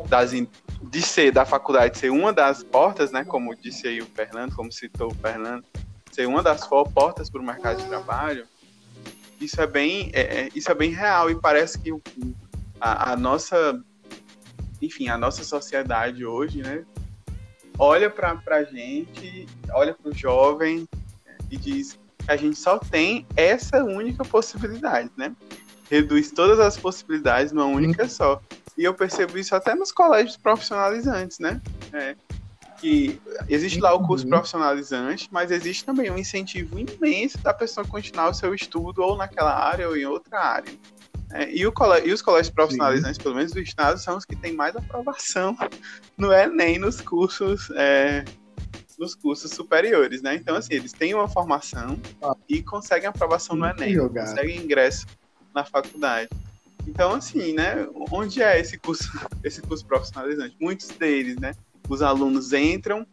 das, 0.07 0.29
de 0.29 1.01
ser, 1.01 1.31
da 1.31 1.43
faculdade 1.43 1.97
ser 1.97 2.11
uma 2.11 2.31
das 2.31 2.63
portas, 2.63 3.11
né, 3.11 3.25
como 3.25 3.55
disse 3.55 3.87
aí 3.87 3.99
o 3.99 4.05
Fernando, 4.05 4.55
como 4.55 4.71
citou 4.71 5.11
o 5.11 5.15
Fernando, 5.15 5.65
ser 6.11 6.27
uma 6.27 6.43
das 6.43 6.67
portas 6.67 7.27
para 7.27 7.41
o 7.41 7.43
mercado 7.43 7.81
de 7.81 7.87
trabalho, 7.87 8.45
isso 9.39 9.59
é 9.59 9.65
bem, 9.65 10.11
é, 10.13 10.21
é, 10.21 10.49
isso 10.53 10.69
é 10.69 10.75
bem 10.75 10.91
real 10.91 11.31
e 11.31 11.35
parece 11.35 11.79
que 11.79 11.91
a, 12.79 13.13
a 13.13 13.15
nossa, 13.15 13.83
enfim, 14.79 15.09
a 15.09 15.17
nossa 15.17 15.43
sociedade 15.43 16.23
hoje, 16.23 16.61
né, 16.61 16.85
olha 17.79 18.11
para 18.11 18.37
a 18.47 18.63
gente, 18.63 19.47
olha 19.73 19.95
para 19.95 20.11
o 20.11 20.15
jovem 20.15 20.87
e 21.49 21.57
diz 21.57 21.99
a 22.27 22.35
gente 22.35 22.57
só 22.57 22.77
tem 22.77 23.25
essa 23.35 23.83
única 23.83 24.23
possibilidade, 24.23 25.09
né? 25.17 25.33
Reduz 25.89 26.31
todas 26.31 26.59
as 26.59 26.77
possibilidades 26.77 27.51
numa 27.51 27.65
única 27.65 28.07
só. 28.07 28.41
E 28.77 28.83
eu 28.83 28.93
percebo 28.93 29.37
isso 29.37 29.55
até 29.55 29.75
nos 29.75 29.91
colégios 29.91 30.37
profissionalizantes, 30.37 31.39
né? 31.39 31.61
É, 31.91 32.15
que 32.81 33.21
existe 33.47 33.79
lá 33.79 33.93
o 33.93 34.05
curso 34.05 34.25
uhum. 34.25 34.31
profissionalizante, 34.31 35.29
mas 35.31 35.51
existe 35.51 35.85
também 35.85 36.09
um 36.09 36.17
incentivo 36.17 36.79
imenso 36.79 37.37
da 37.37 37.53
pessoa 37.53 37.85
continuar 37.85 38.29
o 38.29 38.33
seu 38.33 38.55
estudo 38.55 39.03
ou 39.03 39.15
naquela 39.15 39.53
área 39.53 39.87
ou 39.87 39.95
em 39.95 40.05
outra 40.05 40.39
área. 40.39 40.73
É, 41.33 41.49
e, 41.49 41.65
o, 41.65 41.73
e, 42.03 42.11
os 42.11 42.21
colégios 42.21 42.53
profissionalizantes, 42.53 43.17
Sim. 43.17 43.23
pelo 43.23 43.35
menos 43.35 43.51
do 43.51 43.59
estado, 43.59 43.97
são 43.99 44.17
os 44.17 44.25
que 44.25 44.35
têm 44.35 44.53
mais 44.53 44.75
aprovação 44.75 45.55
no 46.17 46.33
Enem, 46.33 46.79
nos 46.79 46.99
cursos 46.99 47.69
é, 47.75 48.25
nos 49.01 49.15
cursos 49.15 49.49
superiores, 49.49 50.21
né? 50.21 50.35
Então, 50.35 50.55
assim, 50.55 50.75
eles 50.75 50.93
têm 50.93 51.15
uma 51.15 51.27
formação 51.27 51.99
ah. 52.21 52.35
e 52.47 52.61
conseguem 52.61 53.09
aprovação 53.09 53.55
no 53.55 53.65
Enem, 53.65 53.95
jogar. 53.95 54.27
conseguem 54.27 54.57
ingresso 54.57 55.07
na 55.55 55.65
faculdade. 55.65 56.29
Então, 56.87 57.13
assim, 57.13 57.51
né? 57.53 57.87
Onde 58.11 58.43
é 58.43 58.59
esse 58.59 58.77
curso, 58.77 59.09
esse 59.43 59.59
curso 59.63 59.83
profissionalizante? 59.87 60.55
Muitos 60.61 60.89
deles, 60.89 61.35
né? 61.37 61.53
Os 61.89 62.03
alunos 62.03 62.53
entram 62.53 63.05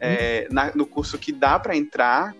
é, 0.00 0.48
na, 0.50 0.74
no 0.74 0.84
curso 0.84 1.16
que 1.16 1.30
dá 1.30 1.60
para 1.60 1.76
entrar, 1.76 2.34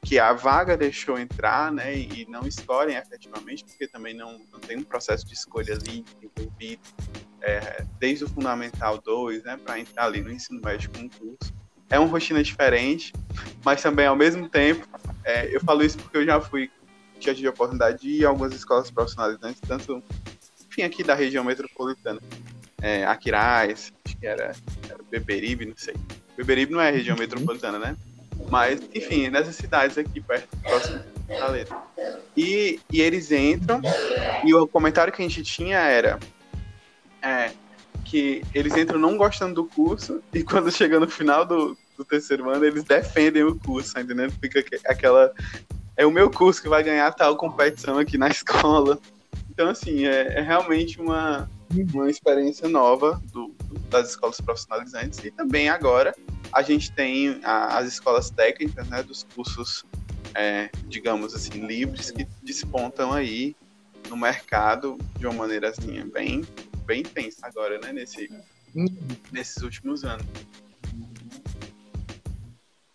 que 0.00 0.20
a 0.20 0.32
vaga 0.32 0.76
deixou 0.76 1.18
entrar, 1.18 1.72
né? 1.72 1.96
E, 1.96 2.24
não 2.28 2.46
escolhem 2.46 2.96
efetivamente, 2.96 3.64
porque 3.64 3.88
também 3.88 4.14
não, 4.14 4.38
não 4.52 4.60
tem 4.60 4.78
um 4.78 4.84
processo 4.84 5.26
de 5.26 5.34
escolha 5.34 5.74
ali 5.74 6.04
envolvido, 6.22 6.82
é, 7.40 7.84
desde 7.98 8.24
o 8.24 8.28
Fundamental 8.28 8.98
2, 8.98 9.42
né? 9.42 9.56
Para 9.56 9.80
entrar 9.80 10.04
ali 10.04 10.20
no 10.20 10.30
ensino 10.30 10.60
médio 10.64 10.88
com 10.90 11.00
um 11.00 11.08
curso 11.08 11.61
é 11.92 11.98
uma 11.98 12.08
rotina 12.08 12.42
diferente, 12.42 13.12
mas 13.62 13.82
também 13.82 14.06
ao 14.06 14.16
mesmo 14.16 14.48
tempo, 14.48 14.88
é, 15.22 15.54
eu 15.54 15.60
falo 15.60 15.84
isso 15.84 15.98
porque 15.98 16.16
eu 16.16 16.24
já 16.24 16.40
fui, 16.40 16.70
já 17.20 17.34
tive 17.34 17.48
a 17.48 17.50
oportunidade 17.50 18.00
de 18.00 18.08
ir 18.08 18.24
a 18.24 18.30
algumas 18.30 18.54
escolas 18.54 18.90
profissionalizantes, 18.90 19.60
tanto, 19.60 20.02
enfim, 20.66 20.82
aqui 20.82 21.04
da 21.04 21.14
região 21.14 21.44
metropolitana. 21.44 22.18
É, 22.80 23.04
Aquiraz, 23.04 23.92
acho 24.06 24.16
que 24.16 24.26
era, 24.26 24.56
era 24.88 25.02
Beberibe, 25.10 25.66
não 25.66 25.76
sei. 25.76 25.94
Beberibe 26.34 26.72
não 26.72 26.80
é 26.80 26.90
região 26.90 27.14
metropolitana, 27.14 27.78
né? 27.78 27.94
Mas, 28.50 28.80
enfim, 28.94 29.28
nessas 29.28 29.54
cidades 29.54 29.98
aqui 29.98 30.18
perto, 30.18 30.48
próximo 30.62 30.98
da 31.28 31.46
letra. 31.48 31.76
E, 32.34 32.80
e 32.90 33.02
eles 33.02 33.30
entram, 33.30 33.82
e 34.42 34.54
o 34.54 34.66
comentário 34.66 35.12
que 35.12 35.22
a 35.22 35.28
gente 35.28 35.42
tinha 35.42 35.78
era: 35.78 36.18
é, 37.20 37.52
que 38.02 38.42
eles 38.54 38.76
entram 38.76 38.98
não 38.98 39.16
gostando 39.16 39.54
do 39.54 39.64
curso 39.64 40.22
e 40.32 40.42
quando 40.42 40.72
chega 40.72 40.98
no 40.98 41.08
final 41.08 41.44
do, 41.44 41.76
do 42.02 42.08
terceiro 42.08 42.50
ano 42.50 42.64
eles 42.64 42.84
defendem 42.84 43.44
o 43.44 43.58
curso, 43.58 43.94
tá 43.94 44.02
entendendo? 44.02 44.32
Fica 44.40 44.64
aquela 44.86 45.32
é 45.96 46.06
o 46.06 46.10
meu 46.10 46.30
curso 46.30 46.60
que 46.60 46.68
vai 46.68 46.82
ganhar 46.82 47.10
tal 47.12 47.36
competição 47.36 47.98
aqui 47.98 48.18
na 48.18 48.28
escola. 48.30 48.98
Então, 49.50 49.68
assim, 49.68 50.06
é, 50.06 50.38
é 50.38 50.40
realmente 50.40 51.00
uma, 51.00 51.48
uma 51.92 52.10
experiência 52.10 52.68
nova 52.68 53.20
do, 53.32 53.54
do, 53.64 53.78
das 53.90 54.10
escolas 54.10 54.40
profissionalizantes. 54.40 55.22
E 55.22 55.30
também 55.30 55.68
agora 55.68 56.14
a 56.52 56.62
gente 56.62 56.90
tem 56.92 57.40
a, 57.44 57.78
as 57.78 57.86
escolas 57.86 58.30
técnicas, 58.30 58.88
né, 58.88 59.02
dos 59.02 59.24
cursos, 59.34 59.84
é, 60.34 60.70
digamos 60.86 61.34
assim, 61.34 61.66
livres, 61.66 62.10
que 62.10 62.26
despontam 62.42 63.12
aí 63.12 63.54
no 64.08 64.16
mercado 64.16 64.98
de 65.18 65.26
uma 65.26 65.34
maneira 65.34 65.68
assim, 65.68 66.02
bem 66.06 66.44
bem 66.84 67.00
intensa 67.00 67.46
agora, 67.46 67.78
né? 67.78 67.92
Nesse, 67.92 68.28
uhum. 68.74 68.86
Nesses 69.30 69.62
últimos 69.62 70.04
anos. 70.04 70.26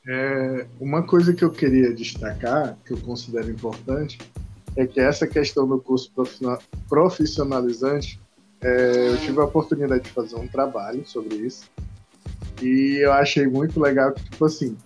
É, 0.07 0.65
uma 0.79 1.03
coisa 1.03 1.33
que 1.33 1.43
eu 1.43 1.51
queria 1.51 1.93
destacar, 1.93 2.77
que 2.85 2.93
eu 2.93 2.97
considero 2.97 3.51
importante, 3.51 4.17
é 4.75 4.87
que 4.87 5.01
essa 5.01 5.27
questão 5.27 5.67
do 5.67 5.79
curso 5.79 6.11
profissionalizante, 6.87 8.19
é, 8.61 9.09
eu 9.09 9.17
tive 9.17 9.39
a 9.41 9.43
oportunidade 9.43 10.03
de 10.03 10.09
fazer 10.11 10.35
um 10.35 10.47
trabalho 10.47 11.05
sobre 11.05 11.35
isso 11.35 11.69
e 12.61 12.97
eu 13.01 13.11
achei 13.11 13.47
muito 13.47 13.79
legal 13.79 14.13
que, 14.13 14.23
tipo 14.23 14.45
assim, 14.45 14.77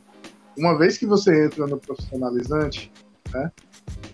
uma 0.57 0.77
vez 0.77 0.97
que 0.97 1.05
você 1.05 1.45
entra 1.45 1.67
no 1.67 1.77
profissionalizante, 1.77 2.91
né, 3.31 3.51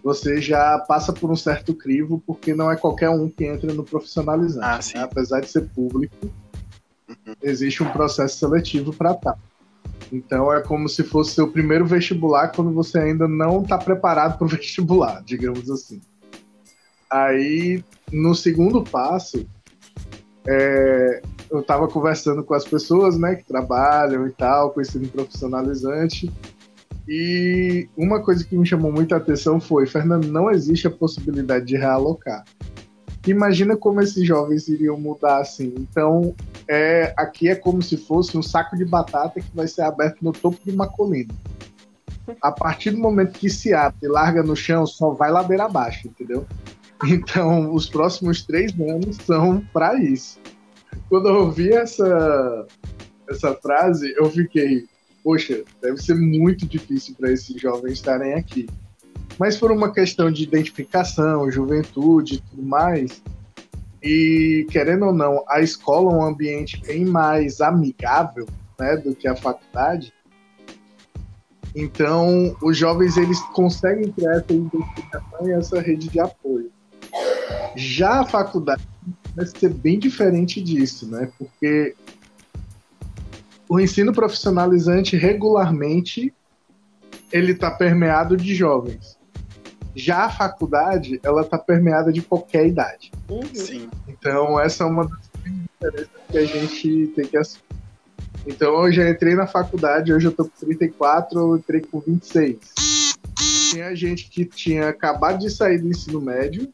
você 0.04 0.42
já 0.42 0.78
passa 0.80 1.14
por 1.14 1.32
um 1.32 1.36
certo 1.36 1.74
crivo, 1.74 2.22
porque 2.26 2.54
não 2.54 2.72
é 2.72 2.76
qualquer 2.76 3.10
um 3.10 3.30
que 3.30 3.46
entra 3.46 3.74
no 3.74 3.84
profissionalizante. 3.84 4.94
Ah, 4.96 5.00
né? 5.00 5.06
Apesar 5.06 5.42
de 5.42 5.50
ser 5.50 5.68
público, 5.70 6.16
uhum. 7.10 7.36
existe 7.42 7.82
um 7.82 7.92
processo 7.92 8.38
seletivo 8.38 8.94
para 8.94 9.12
estar. 9.12 9.38
Então 10.12 10.54
é 10.54 10.62
como 10.62 10.88
se 10.88 11.04
fosse 11.04 11.34
seu 11.34 11.52
primeiro 11.52 11.86
vestibular 11.86 12.50
quando 12.50 12.72
você 12.72 13.00
ainda 13.00 13.28
não 13.28 13.62
está 13.62 13.78
preparado 13.78 14.38
para 14.38 14.46
o 14.46 14.50
vestibular, 14.50 15.24
digamos 15.24 15.70
assim. 15.70 16.02
Aí, 17.10 17.84
no 18.12 18.36
segundo 18.36 18.84
passo, 18.84 19.46
é, 20.46 21.22
eu 21.50 21.60
estava 21.60 21.88
conversando 21.88 22.44
com 22.44 22.54
as 22.54 22.66
pessoas 22.66 23.18
né, 23.18 23.36
que 23.36 23.46
trabalham 23.46 24.28
e 24.28 24.32
tal, 24.32 24.72
com 24.72 24.82
ensino 24.82 25.08
profissionalizante, 25.08 26.32
E 27.08 27.88
uma 27.96 28.22
coisa 28.22 28.44
que 28.44 28.58
me 28.58 28.66
chamou 28.66 28.92
muita 28.92 29.16
atenção 29.16 29.62
foi, 29.62 29.86
Fernando, 29.86 30.28
não 30.28 30.52
existe 30.52 30.88
a 30.88 30.92
possibilidade 30.92 31.66
de 31.66 31.78
realocar. 31.78 32.44
Imagina 33.32 33.76
como 33.76 34.02
esses 34.02 34.26
jovens 34.26 34.68
iriam 34.68 34.98
mudar 34.98 35.42
assim. 35.42 35.74
Então, 35.78 36.34
é, 36.68 37.14
aqui 37.18 37.50
é 37.50 37.56
como 37.56 37.82
se 37.82 37.98
fosse 37.98 38.38
um 38.38 38.42
saco 38.42 38.78
de 38.78 38.86
batata 38.86 39.42
que 39.42 39.56
vai 39.56 39.68
ser 39.68 39.82
aberto 39.82 40.22
no 40.22 40.32
topo 40.32 40.58
de 40.64 40.72
uma 40.72 40.88
colina. 40.88 41.34
A 42.42 42.52
partir 42.52 42.92
do 42.92 42.98
momento 42.98 43.38
que 43.40 43.50
se 43.50 43.74
abre 43.74 43.98
e 44.04 44.08
larga 44.08 44.44
no 44.44 44.56
chão, 44.56 44.86
só 44.86 45.12
vai 45.12 45.32
ladeira 45.32 45.66
abaixo, 45.66 46.08
entendeu? 46.08 46.46
Então, 47.06 47.74
os 47.74 47.88
próximos 47.88 48.44
três 48.44 48.74
anos 48.80 49.18
são 49.18 49.62
para 49.72 49.96
isso. 50.02 50.40
Quando 51.10 51.30
eu 51.30 51.36
ouvi 51.42 51.72
essa, 51.72 52.66
essa 53.30 53.54
frase, 53.54 54.14
eu 54.18 54.30
fiquei, 54.32 54.86
poxa, 55.24 55.64
deve 55.80 56.02
ser 56.02 56.16
muito 56.16 56.66
difícil 56.66 57.14
para 57.16 57.32
esses 57.32 57.62
jovens 57.62 57.94
estarem 57.94 58.34
aqui. 58.34 58.68
Mas 59.40 59.58
por 59.58 59.72
uma 59.72 59.92
questão 59.92 60.32
de 60.32 60.44
identificação, 60.44 61.52
juventude 61.52 62.36
e 62.36 62.42
tudo 62.42 62.64
mais, 62.64 63.22
e 64.02 64.66
querendo 64.72 65.06
ou 65.06 65.14
não, 65.14 65.44
a 65.48 65.62
escola 65.62 66.12
é 66.12 66.16
um 66.16 66.24
ambiente 66.24 66.82
bem 66.86 67.06
mais 67.06 67.62
amigável 67.62 68.48
né, 68.80 68.98
do 68.98 69.16
que 69.16 69.28
a 69.28 69.36
faculdade. 69.36 70.14
Então, 71.76 72.56
os 72.62 72.78
jovens 72.78 73.18
eles 73.18 73.40
conseguem 73.54 74.12
criar 74.12 74.38
essa 74.38 74.54
identificação 74.54 75.48
e 75.48 75.52
essa 75.52 75.82
rede 75.82 76.10
de 76.10 76.20
apoio. 76.20 76.72
Já 77.76 78.22
a 78.22 78.26
faculdade 78.26 78.88
vai 79.36 79.46
ser 79.46 79.70
bem 79.70 80.00
diferente 80.00 80.62
disso, 80.62 81.08
né? 81.08 81.32
Porque 81.38 81.96
o 83.70 83.80
ensino 83.80 84.14
profissionalizante 84.14 85.16
regularmente 85.16 86.34
ele 87.32 87.52
está 87.52 87.70
permeado 87.70 88.38
de 88.38 88.56
jovens. 88.56 89.17
Já 89.98 90.26
a 90.26 90.30
faculdade, 90.30 91.20
ela 91.24 91.42
está 91.42 91.58
permeada 91.58 92.14
de 92.14 92.22
qualquer 92.22 92.68
idade. 92.68 93.12
Uhum. 93.28 93.42
Sim. 93.52 93.90
Então, 94.08 94.60
essa 94.60 94.84
é 94.84 94.88
uma 94.88 95.08
das 95.08 95.20
diferenças 95.74 96.10
que 96.30 96.38
a 96.38 96.46
gente 96.46 97.08
tem 97.16 97.26
que 97.26 97.36
assumir. 97.36 97.64
Então, 98.46 98.86
eu 98.86 98.92
já 98.92 99.10
entrei 99.10 99.34
na 99.34 99.48
faculdade, 99.48 100.14
hoje 100.14 100.28
eu 100.28 100.32
tô 100.32 100.46
com 100.46 100.52
34, 100.60 101.40
eu 101.40 101.58
entrei 101.58 101.82
com 101.82 102.00
26. 102.00 102.58
Tinha 103.72 103.96
gente 103.96 104.30
que 104.30 104.46
tinha 104.46 104.90
acabado 104.90 105.40
de 105.40 105.50
sair 105.50 105.80
do 105.80 105.90
ensino 105.90 106.22
médio, 106.22 106.72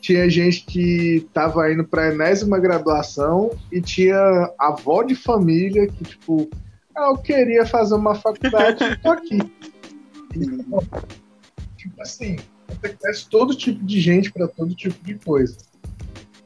tinha 0.00 0.28
gente 0.28 0.66
que 0.66 1.26
tava 1.32 1.72
indo 1.72 1.84
para 1.84 2.12
enésima 2.12 2.58
graduação 2.58 3.52
e 3.70 3.80
tinha 3.80 4.52
avó 4.58 5.04
de 5.04 5.14
família 5.14 5.86
que, 5.86 6.02
tipo, 6.02 6.50
ah, 6.96 7.10
eu 7.10 7.16
queria 7.16 7.64
fazer 7.64 7.94
uma 7.94 8.16
faculdade, 8.16 8.98
tô 9.00 9.10
aqui. 9.12 9.38
Tipo 11.84 12.00
assim, 12.00 12.36
acontece 12.66 13.28
todo 13.28 13.54
tipo 13.54 13.84
de 13.84 14.00
gente 14.00 14.32
para 14.32 14.48
todo 14.48 14.74
tipo 14.74 15.04
de 15.04 15.16
coisa. 15.16 15.58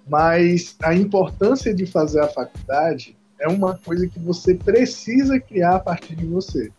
Mas 0.08 0.74
a 0.82 0.92
importância 0.92 1.72
de 1.72 1.86
fazer 1.86 2.20
a 2.20 2.26
faculdade 2.26 3.16
é 3.38 3.46
uma 3.46 3.78
coisa 3.78 4.08
que 4.08 4.18
você 4.18 4.52
precisa 4.52 5.38
criar 5.38 5.76
a 5.76 5.78
partir 5.78 6.16
de 6.16 6.26
você. 6.26 6.72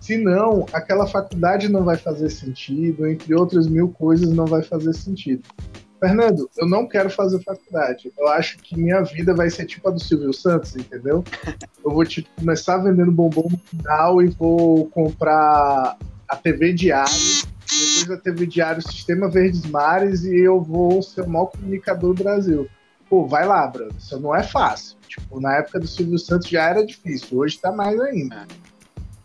Senão, 0.00 0.64
aquela 0.72 1.06
faculdade 1.06 1.68
não 1.68 1.84
vai 1.84 1.98
fazer 1.98 2.30
sentido, 2.30 3.06
entre 3.06 3.34
outras 3.34 3.68
mil 3.68 3.90
coisas, 3.90 4.30
não 4.30 4.46
vai 4.46 4.62
fazer 4.62 4.94
sentido. 4.94 5.42
Fernando, 6.00 6.48
eu 6.56 6.66
não 6.66 6.88
quero 6.88 7.10
fazer 7.10 7.42
faculdade. 7.42 8.10
Eu 8.18 8.28
acho 8.28 8.56
que 8.58 8.78
minha 8.78 9.02
vida 9.02 9.34
vai 9.34 9.50
ser 9.50 9.66
tipo 9.66 9.86
a 9.88 9.92
do 9.92 10.00
Silvio 10.00 10.32
Santos, 10.32 10.74
entendeu? 10.74 11.22
Eu 11.84 11.90
vou 11.90 12.04
tipo, 12.06 12.30
começar 12.34 12.78
vendendo 12.78 13.12
bombom 13.12 13.46
no 13.50 13.58
final 13.58 14.22
e 14.22 14.28
vou 14.30 14.86
comprar 14.86 15.98
a 16.32 16.36
TV 16.36 16.72
Diário, 16.72 17.12
depois 17.60 18.06
da 18.08 18.16
TV 18.16 18.46
Diário 18.46 18.80
Sistema 18.80 19.28
Verdes 19.28 19.66
Mares 19.66 20.24
e 20.24 20.34
eu 20.34 20.62
vou 20.62 21.02
ser 21.02 21.20
o 21.20 21.28
maior 21.28 21.46
comunicador 21.46 22.14
do 22.14 22.24
Brasil. 22.24 22.66
Pô, 23.06 23.26
vai 23.26 23.46
lá, 23.46 23.66
Bruno. 23.66 23.92
Isso 23.98 24.18
não 24.18 24.34
é 24.34 24.42
fácil. 24.42 24.96
Tipo, 25.06 25.38
na 25.38 25.56
época 25.56 25.78
do 25.78 25.86
Silvio 25.86 26.18
Santos 26.18 26.48
já 26.48 26.70
era 26.70 26.86
difícil, 26.86 27.36
hoje 27.36 27.58
tá 27.58 27.70
mais 27.70 28.00
ainda. 28.00 28.46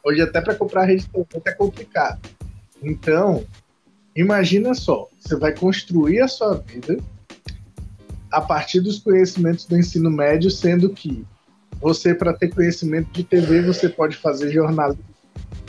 Hoje 0.04 0.22
até 0.22 0.42
para 0.42 0.54
comprar 0.54 0.84
rede 0.84 1.10
é 1.46 1.52
complicado. 1.54 2.20
Então, 2.84 3.46
imagina 4.14 4.74
só, 4.74 5.08
você 5.18 5.38
vai 5.38 5.56
construir 5.56 6.20
a 6.20 6.28
sua 6.28 6.56
vida 6.56 6.98
a 8.30 8.42
partir 8.42 8.82
dos 8.82 9.00
conhecimentos 9.00 9.64
do 9.66 9.78
ensino 9.78 10.12
médio, 10.12 10.52
sendo 10.52 10.90
que 10.90 11.26
você, 11.80 12.14
para 12.14 12.34
ter 12.34 12.50
conhecimento 12.50 13.10
de 13.14 13.24
TV, 13.24 13.62
você 13.62 13.88
pode 13.88 14.18
fazer 14.18 14.52
jornalismo. 14.52 15.06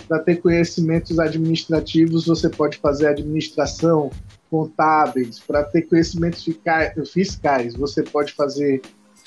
Para 0.08 0.20
ter 0.20 0.36
conhecimentos 0.36 1.18
administrativos, 1.18 2.26
você 2.26 2.48
pode 2.48 2.78
fazer 2.78 3.08
administração, 3.08 4.10
contábeis. 4.50 5.38
Para 5.38 5.62
ter 5.64 5.82
conhecimentos 5.82 6.48
fiscais, 7.12 7.74
você 7.74 8.02
pode 8.02 8.32
fazer 8.32 8.80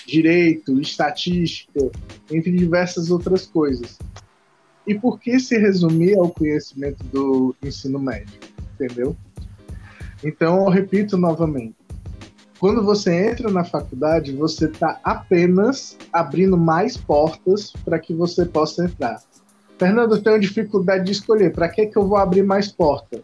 direito, 0.08 0.82
estatística, 0.82 1.92
entre 2.32 2.52
diversas 2.52 3.12
outras 3.12 3.46
coisas. 3.46 4.00
E 4.88 4.96
por 4.96 5.20
que 5.20 5.40
se 5.40 5.56
resumir 5.60 6.18
ao 6.18 6.30
conhecimento 6.30 7.04
do 7.06 7.56
ensino 7.64 8.00
médio? 8.00 8.40
Entendeu? 8.74 9.16
Então, 10.24 10.66
eu 10.66 10.70
repito 10.70 11.16
novamente. 11.16 11.76
Quando 12.60 12.84
você 12.84 13.30
entra 13.30 13.52
na 13.52 13.64
faculdade, 13.64 14.34
você 14.34 14.66
está 14.66 15.00
apenas 15.04 15.98
abrindo 16.12 16.58
mais 16.58 16.98
portas 16.98 17.72
para 17.86 18.00
que 18.00 18.14
você 18.14 18.46
possa 18.46 18.86
entrar. 18.86 19.22
Fernando, 19.82 20.16
eu 20.16 20.22
tenho 20.22 20.40
dificuldade 20.40 21.06
de 21.06 21.12
escolher. 21.12 21.52
Para 21.52 21.68
que, 21.68 21.88
que 21.88 21.98
eu 21.98 22.08
vou 22.08 22.16
abrir 22.16 22.44
mais 22.44 22.72
portas? 22.72 23.20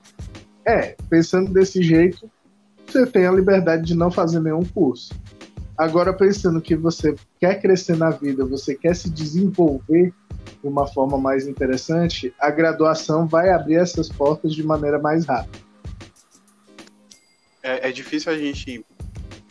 É, 0.66 0.96
pensando 1.08 1.54
desse 1.54 1.84
jeito, 1.84 2.28
você 2.84 3.06
tem 3.06 3.28
a 3.28 3.32
liberdade 3.32 3.86
de 3.86 3.94
não 3.94 4.10
fazer 4.10 4.40
nenhum 4.40 4.66
curso. 4.66 5.14
Agora, 5.78 6.12
pensando 6.12 6.60
que 6.60 6.76
você 6.76 7.14
quer 7.40 7.62
crescer 7.62 7.96
na 7.96 8.10
vida, 8.10 8.44
você 8.44 8.74
quer 8.74 8.96
se 8.96 9.08
desenvolver 9.08 10.12
de 10.60 10.68
uma 10.68 10.88
forma 10.88 11.16
mais 11.16 11.48
interessante, 11.48 12.34
a 12.40 12.50
graduação 12.50 13.28
vai 13.28 13.52
abrir 13.52 13.76
essas 13.76 14.10
portas 14.10 14.52
de 14.52 14.64
maneira 14.64 14.98
mais 14.98 15.28
rápida. 15.28 15.60
É, 17.62 17.90
é 17.90 17.92
difícil 17.92 18.32
a 18.32 18.36
gente 18.36 18.84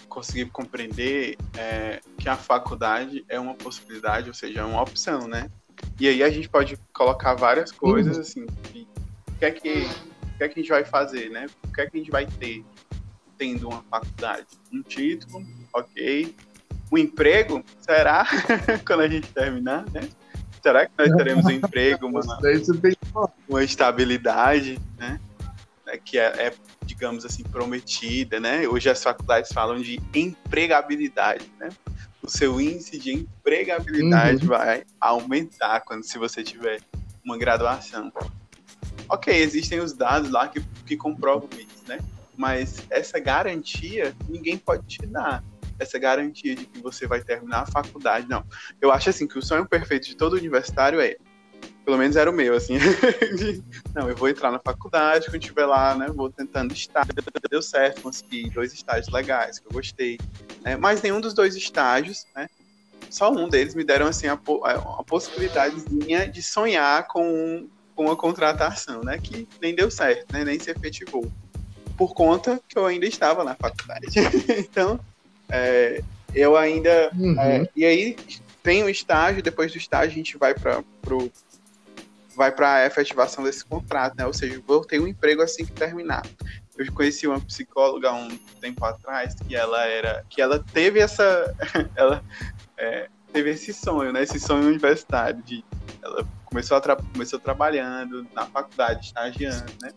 conseguir 0.09 0.47
compreender 0.47 1.37
é, 1.57 2.01
que 2.19 2.29
a 2.29 2.35
faculdade 2.35 3.25
é 3.29 3.38
uma 3.38 3.55
possibilidade, 3.55 4.27
ou 4.27 4.35
seja, 4.35 4.62
é 4.62 4.64
uma 4.64 4.83
opção, 4.83 5.29
né? 5.29 5.49
E 5.98 6.08
aí 6.08 6.22
a 6.22 6.30
gente 6.30 6.48
pode 6.48 6.78
colocar 6.92 7.34
várias 7.34 7.72
coisas, 7.72 8.18
assim, 8.18 8.44
o 8.44 9.38
que 9.38 9.44
é 9.44 9.50
que, 9.50 9.68
o 9.68 10.38
que 10.38 10.44
é 10.44 10.48
que 10.48 10.60
a 10.60 10.62
gente 10.62 10.68
vai 10.68 10.84
fazer, 10.84 11.30
né? 11.30 11.46
O 11.64 11.72
que 11.72 11.80
é 11.80 11.86
que 11.86 11.96
a 11.96 12.00
gente 12.00 12.10
vai 12.10 12.26
ter 12.26 12.64
tendo 13.38 13.68
uma 13.68 13.82
faculdade? 13.90 14.46
Um 14.72 14.82
título, 14.82 15.44
ok. 15.72 16.34
O 16.90 16.98
emprego, 16.98 17.64
será? 17.80 18.26
Quando 18.86 19.00
a 19.00 19.08
gente 19.08 19.28
terminar, 19.32 19.84
né? 19.90 20.08
Será 20.62 20.86
que 20.86 20.92
nós 20.98 21.14
teremos 21.16 21.44
um 21.44 21.50
emprego, 21.50 22.06
uma, 22.06 22.20
uma 23.48 23.64
estabilidade, 23.64 24.78
né? 24.98 25.20
É, 25.86 25.96
que 25.96 26.18
é, 26.18 26.46
é, 26.46 26.54
digamos 26.84 27.24
assim, 27.24 27.44
prometida, 27.44 28.40
né? 28.40 28.66
Hoje 28.66 28.90
as 28.90 29.02
faculdades 29.02 29.52
falam 29.52 29.80
de 29.80 30.00
empregabilidade, 30.14 31.50
né? 31.60 31.68
O 32.26 32.30
seu 32.30 32.60
índice 32.60 32.98
de 32.98 33.12
empregabilidade 33.12 34.42
uhum. 34.42 34.48
vai 34.48 34.84
aumentar 35.00 35.80
quando 35.82 36.02
se 36.02 36.18
você 36.18 36.42
tiver 36.42 36.80
uma 37.24 37.38
graduação. 37.38 38.12
Ok, 39.08 39.32
existem 39.32 39.78
os 39.78 39.92
dados 39.92 40.30
lá 40.30 40.48
que, 40.48 40.60
que 40.84 40.96
comprovam 40.96 41.48
isso, 41.52 41.84
né? 41.86 42.00
Mas 42.36 42.84
essa 42.90 43.20
garantia 43.20 44.12
ninguém 44.28 44.58
pode 44.58 44.84
te 44.86 45.06
dar 45.06 45.44
essa 45.78 45.98
garantia 46.00 46.56
de 46.56 46.66
que 46.66 46.80
você 46.80 47.06
vai 47.06 47.22
terminar 47.22 47.60
a 47.60 47.66
faculdade. 47.66 48.28
Não. 48.28 48.44
Eu 48.80 48.90
acho 48.90 49.10
assim 49.10 49.28
que 49.28 49.38
o 49.38 49.42
sonho 49.42 49.64
perfeito 49.64 50.08
de 50.08 50.16
todo 50.16 50.32
universitário 50.34 51.00
é 51.00 51.16
pelo 51.84 51.98
menos 51.98 52.16
era 52.16 52.28
o 52.28 52.34
meu, 52.34 52.56
assim. 52.56 52.74
não, 53.94 54.08
eu 54.08 54.16
vou 54.16 54.28
entrar 54.28 54.50
na 54.50 54.58
faculdade, 54.58 55.26
quando 55.26 55.40
estiver 55.40 55.66
lá, 55.66 55.94
né? 55.94 56.08
Vou 56.08 56.28
tentando 56.28 56.74
estar. 56.74 57.06
Deu 57.48 57.62
certo, 57.62 58.02
consegui 58.02 58.50
dois 58.50 58.72
estágios 58.72 59.08
legais 59.08 59.60
que 59.60 59.68
eu 59.68 59.70
gostei. 59.70 60.18
Né, 60.66 60.76
mas 60.76 61.00
nenhum 61.00 61.20
dos 61.20 61.33
dois 61.33 61.55
estágios, 61.55 62.26
né? 62.35 62.48
Só 63.09 63.31
um 63.31 63.48
deles 63.48 63.72
me 63.76 63.85
deram, 63.85 64.09
assim, 64.09 64.26
a, 64.26 64.33
a 64.33 65.05
possibilidadezinha 65.05 66.26
de 66.26 66.42
sonhar 66.42 67.07
com, 67.07 67.68
com 67.94 68.07
uma 68.07 68.16
contratação, 68.16 69.05
né? 69.05 69.16
Que 69.16 69.46
nem 69.62 69.76
deu 69.76 69.88
certo, 69.92 70.33
né? 70.33 70.44
Nem 70.44 70.59
se 70.59 70.68
efetivou. 70.68 71.31
Por 71.96 72.14
conta 72.14 72.61
que 72.68 72.76
eu 72.76 72.85
ainda 72.85 73.07
estava 73.07 73.44
na 73.44 73.55
faculdade. 73.55 74.07
então, 74.59 74.98
é, 75.48 76.02
eu 76.35 76.57
ainda. 76.57 77.12
Uhum. 77.14 77.40
É, 77.40 77.68
e 77.76 77.85
aí 77.85 78.16
tem 78.61 78.83
o 78.83 78.88
estágio, 78.88 79.44
depois 79.44 79.70
do 79.70 79.79
estágio 79.79 80.11
a 80.11 80.14
gente 80.16 80.37
vai 80.37 80.52
para 80.52 80.83
pro 81.00 81.31
vai 82.35 82.50
para 82.52 82.74
a 82.74 82.87
efetivação 82.87 83.44
desse 83.44 83.64
contrato, 83.64 84.14
né? 84.16 84.26
Ou 84.26 84.33
seja, 84.35 84.61
vou 84.66 84.85
ter 84.85 85.00
um 85.00 85.07
emprego 85.07 85.42
assim 85.42 85.64
que 85.64 85.72
terminar. 85.72 86.22
Eu 86.76 86.92
conheci 86.92 87.26
uma 87.26 87.40
psicóloga 87.40 88.12
um 88.12 88.28
tempo 88.60 88.84
atrás 88.84 89.34
que 89.34 89.56
ela 89.56 89.84
era, 89.86 90.24
que 90.28 90.42
ela 90.42 90.62
teve 90.72 91.00
essa, 91.00 91.54
ela 91.96 92.22
é, 92.76 93.08
teve 93.32 93.50
esse 93.50 93.72
sonho, 93.72 94.12
né? 94.12 94.22
Esse 94.22 94.38
sonho 94.38 94.66
universitário 94.66 95.42
de 95.42 95.64
ela 96.02 96.26
começou, 96.44 96.76
a 96.76 96.96
começou 96.96 97.38
trabalhando 97.38 98.26
na 98.34 98.46
faculdade, 98.46 99.06
estagiando, 99.06 99.72
né? 99.82 99.90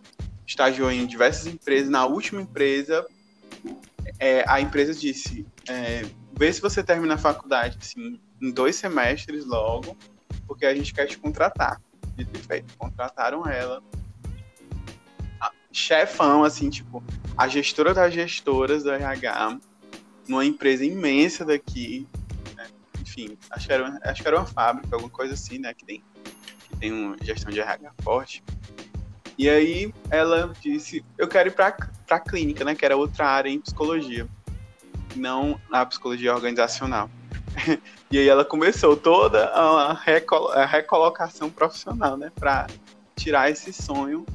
Estagiou 0.46 0.90
em 0.90 1.06
diversas 1.06 1.46
empresas. 1.46 1.88
Na 1.88 2.06
última 2.06 2.42
empresa, 2.42 3.06
é, 4.18 4.44
a 4.48 4.60
empresa 4.60 4.94
disse: 4.94 5.46
é, 5.68 6.02
vê 6.36 6.52
se 6.52 6.60
você 6.60 6.82
termina 6.82 7.14
a 7.14 7.18
faculdade 7.18 7.78
assim, 7.80 8.20
em 8.40 8.50
dois 8.50 8.76
semestres 8.76 9.44
logo, 9.46 9.96
porque 10.46 10.66
a 10.66 10.74
gente 10.74 10.92
quer 10.92 11.06
te 11.06 11.18
contratar. 11.18 11.80
Dito 12.16 12.38
e 12.38 12.42
feito, 12.42 12.76
contrataram 12.76 13.46
ela. 13.46 13.82
Chefão, 15.72 16.44
assim, 16.44 16.68
tipo, 16.68 17.02
a 17.36 17.46
gestora 17.48 17.94
das 17.94 18.12
gestoras 18.12 18.82
do 18.82 18.90
RH, 18.90 19.58
numa 20.28 20.44
empresa 20.44 20.84
imensa 20.84 21.44
daqui, 21.44 22.06
né? 22.56 22.66
enfim, 23.00 23.36
acho 23.50 23.66
que, 23.66 23.72
era 23.72 23.88
uma, 23.88 24.00
acho 24.04 24.22
que 24.22 24.28
era 24.28 24.36
uma 24.36 24.46
fábrica, 24.46 24.94
alguma 24.94 25.10
coisa 25.10 25.34
assim, 25.34 25.58
né, 25.58 25.72
que 25.74 25.84
tem, 25.84 26.02
que 26.68 26.76
tem 26.76 26.92
uma 26.92 27.16
gestão 27.22 27.50
de 27.50 27.60
RH 27.60 27.92
forte. 28.02 28.42
E 29.38 29.48
aí 29.48 29.94
ela 30.10 30.52
disse, 30.60 31.04
eu 31.16 31.26
quero 31.26 31.48
ir 31.48 31.52
para 31.52 31.74
a 32.10 32.20
clínica, 32.20 32.64
né, 32.64 32.74
que 32.74 32.84
era 32.84 32.96
outra 32.96 33.26
área 33.26 33.48
em 33.48 33.58
psicologia, 33.58 34.28
não 35.16 35.58
a 35.72 35.86
psicologia 35.86 36.34
organizacional. 36.34 37.10
e 38.10 38.18
aí 38.18 38.28
ela 38.28 38.44
começou 38.44 38.96
toda 38.96 39.46
a, 39.46 39.94
recolo 39.94 40.48
a 40.48 40.66
recolocação 40.66 41.48
profissional, 41.48 42.16
né, 42.16 42.30
para 42.38 42.66
tirar 43.16 43.50
esse 43.50 43.72
sonho, 43.72 44.26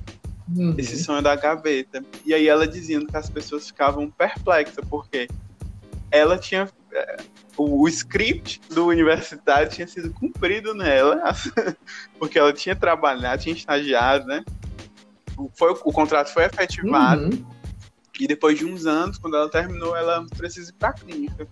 uhum. 0.54 0.76
esse 0.78 1.02
sonho 1.04 1.22
da 1.22 1.36
gaveta. 1.36 2.04
E 2.26 2.34
aí 2.34 2.48
ela 2.48 2.68
dizendo 2.68 3.08
que 3.08 3.18
as 3.18 3.30
pessoas 3.30 3.68
ficavam 3.68 4.10
perplexas 4.10 4.84
porque 4.90 5.28
ela 6.12 6.38
tinha 6.38 6.70
é, 6.92 7.18
o, 7.58 7.88
script 7.88 8.62
do 8.70 8.88
universitário 8.88 9.70
tinha 9.70 9.88
sido 9.88 10.14
cumprido 10.14 10.74
nela, 10.74 11.22
porque 12.20 12.38
ela 12.38 12.54
tinha 12.54 12.76
trabalhado, 12.76 13.44
tinha 13.44 13.56
estagiado, 13.56 14.26
né? 14.28 14.44
foi, 15.56 15.72
o 15.72 15.92
contrato 15.92 16.32
foi 16.32 16.46
efetivado. 16.46 17.24
Uhum. 17.26 17.46
E 18.20 18.28
depois 18.28 18.58
de 18.58 18.66
uns 18.66 18.86
anos, 18.86 19.18
quando 19.18 19.36
ela 19.36 19.50
terminou, 19.50 19.96
ela 19.96 20.26
precisa 20.38 20.72
ir 20.72 20.74
para 20.74 20.90
a 20.90 20.94
clínica. 20.94 21.48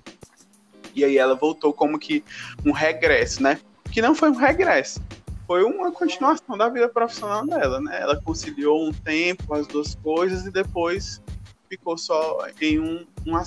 E 0.96 1.04
aí 1.04 1.18
ela 1.18 1.36
voltou 1.36 1.74
como 1.74 2.00
que 2.00 2.24
um 2.66 2.72
regresso, 2.72 3.44
né? 3.44 3.60
Que 3.92 4.02
não 4.02 4.16
foi 4.16 4.30
um 4.30 4.36
regresso, 4.36 5.02
foi 5.46 5.64
uma 5.64 5.92
continuação 5.92 6.58
da 6.58 6.70
vida 6.70 6.88
profissional 6.88 7.46
dela, 7.46 7.82
né? 7.82 8.00
Ela 8.02 8.22
conciliou 8.22 8.88
um 8.88 8.94
tempo 8.94 9.54
as 9.54 9.68
duas 9.68 9.96
coisas 9.96 10.46
e 10.46 10.52
depois 10.52 11.22
ficou 11.70 11.98
só 11.98 12.46
em 12.62 12.80
um, 12.80 13.06
uma, 13.26 13.44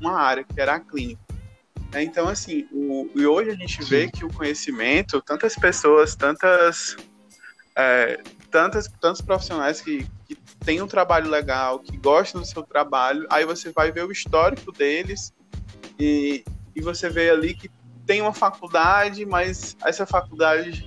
uma 0.00 0.20
área, 0.20 0.44
que 0.44 0.60
era 0.60 0.74
a 0.74 0.80
clínica. 0.80 1.20
Então, 1.96 2.28
assim, 2.28 2.66
o, 2.72 3.08
e 3.14 3.26
hoje 3.26 3.50
a 3.50 3.54
gente 3.54 3.82
vê 3.84 4.10
que 4.10 4.24
o 4.24 4.32
conhecimento, 4.32 5.20
tantas 5.22 5.54
pessoas, 5.54 6.16
tantas 6.16 6.96
é, 7.76 8.20
tantas, 8.50 8.88
tantos 9.00 9.20
profissionais 9.20 9.80
que, 9.80 10.06
que 10.26 10.36
têm 10.64 10.80
um 10.80 10.86
trabalho 10.86 11.28
legal, 11.28 11.80
que 11.80 11.96
gostam 11.96 12.40
do 12.40 12.46
seu 12.46 12.62
trabalho, 12.62 13.26
aí 13.30 13.44
você 13.44 13.72
vai 13.72 13.90
ver 13.90 14.04
o 14.04 14.12
histórico 14.12 14.70
deles 14.70 15.32
e, 15.98 16.44
e 16.74 16.80
você 16.80 17.08
vê 17.08 17.30
ali 17.30 17.54
que 17.54 17.70
tem 18.06 18.20
uma 18.20 18.32
faculdade, 18.32 19.24
mas 19.24 19.76
essa 19.84 20.06
faculdade 20.06 20.86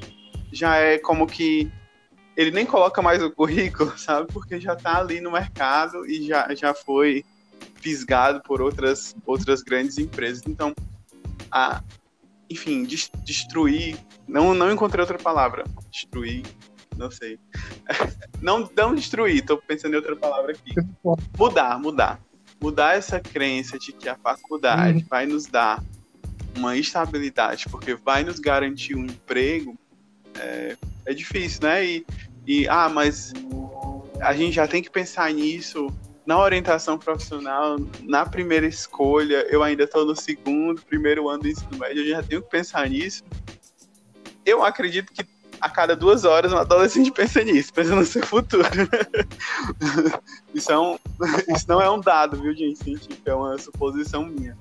já 0.51 0.77
é 0.77 0.97
como 0.97 1.27
que 1.27 1.71
ele 2.35 2.51
nem 2.51 2.65
coloca 2.65 3.01
mais 3.01 3.21
o 3.21 3.31
currículo, 3.31 3.95
sabe? 3.97 4.31
Porque 4.31 4.59
já 4.59 4.73
está 4.73 4.99
ali 4.99 5.19
no 5.19 5.31
mercado 5.31 6.05
e 6.05 6.25
já, 6.27 6.53
já 6.53 6.73
foi 6.73 7.23
fisgado 7.75 8.41
por 8.43 8.61
outras, 8.61 9.15
outras 9.25 9.61
grandes 9.61 9.97
empresas. 9.97 10.43
Então, 10.47 10.73
a, 11.51 11.81
enfim, 12.49 12.87
destruir, 13.23 13.97
não, 14.27 14.53
não 14.53 14.71
encontrei 14.71 15.01
outra 15.01 15.17
palavra, 15.17 15.63
destruir 15.91 16.43
não 16.97 17.11
sei. 17.11 17.39
Não, 18.41 18.69
não 18.75 18.93
destruir, 18.93 19.43
tô 19.43 19.57
pensando 19.57 19.93
em 19.93 19.97
outra 19.97 20.15
palavra 20.15 20.51
aqui. 20.51 20.73
Mudar, 21.37 21.79
mudar. 21.79 22.19
Mudar 22.61 22.95
essa 22.95 23.19
crença 23.19 23.79
de 23.79 23.91
que 23.91 24.07
a 24.07 24.15
faculdade 24.15 24.99
uhum. 24.99 25.05
vai 25.09 25.25
nos 25.25 25.47
dar 25.47 25.83
uma 26.55 26.77
estabilidade, 26.77 27.65
porque 27.69 27.95
vai 27.95 28.23
nos 28.23 28.39
garantir 28.39 28.95
um 28.95 29.05
emprego, 29.05 29.75
é, 30.39 30.77
é 31.05 31.13
difícil, 31.13 31.61
né? 31.63 31.85
E, 31.85 32.05
e, 32.45 32.67
ah, 32.67 32.89
mas 32.89 33.33
a 34.21 34.33
gente 34.33 34.53
já 34.55 34.67
tem 34.67 34.81
que 34.81 34.89
pensar 34.89 35.31
nisso 35.33 35.87
na 36.25 36.37
orientação 36.37 36.97
profissional, 36.97 37.77
na 38.03 38.25
primeira 38.25 38.67
escolha, 38.67 39.47
eu 39.49 39.63
ainda 39.63 39.83
estou 39.83 40.05
no 40.05 40.13
segundo, 40.13 40.81
primeiro 40.81 41.29
ano 41.29 41.43
do 41.43 41.47
ensino 41.47 41.77
médio, 41.77 42.03
eu 42.03 42.09
já 42.09 42.21
tenho 42.21 42.41
que 42.41 42.49
pensar 42.49 42.89
nisso. 42.89 43.23
Eu 44.45 44.61
acredito 44.61 45.13
que 45.13 45.25
a 45.61 45.69
cada 45.69 45.95
duas 45.95 46.25
horas 46.25 46.51
um 46.51 46.57
adolescente 46.57 47.11
pensa 47.11 47.43
nisso, 47.43 47.73
pensa 47.73 47.95
no 47.95 48.05
seu 48.05 48.25
futuro. 48.25 48.67
isso, 50.53 50.71
é 50.71 50.77
um, 50.77 50.99
isso 51.55 51.65
não 51.67 51.81
é 51.81 51.89
um 51.89 51.99
dado, 51.99 52.41
viu, 52.41 52.53
gente? 52.53 52.99
É 53.25 53.33
uma 53.33 53.57
suposição 53.57 54.25
minha. 54.25 54.57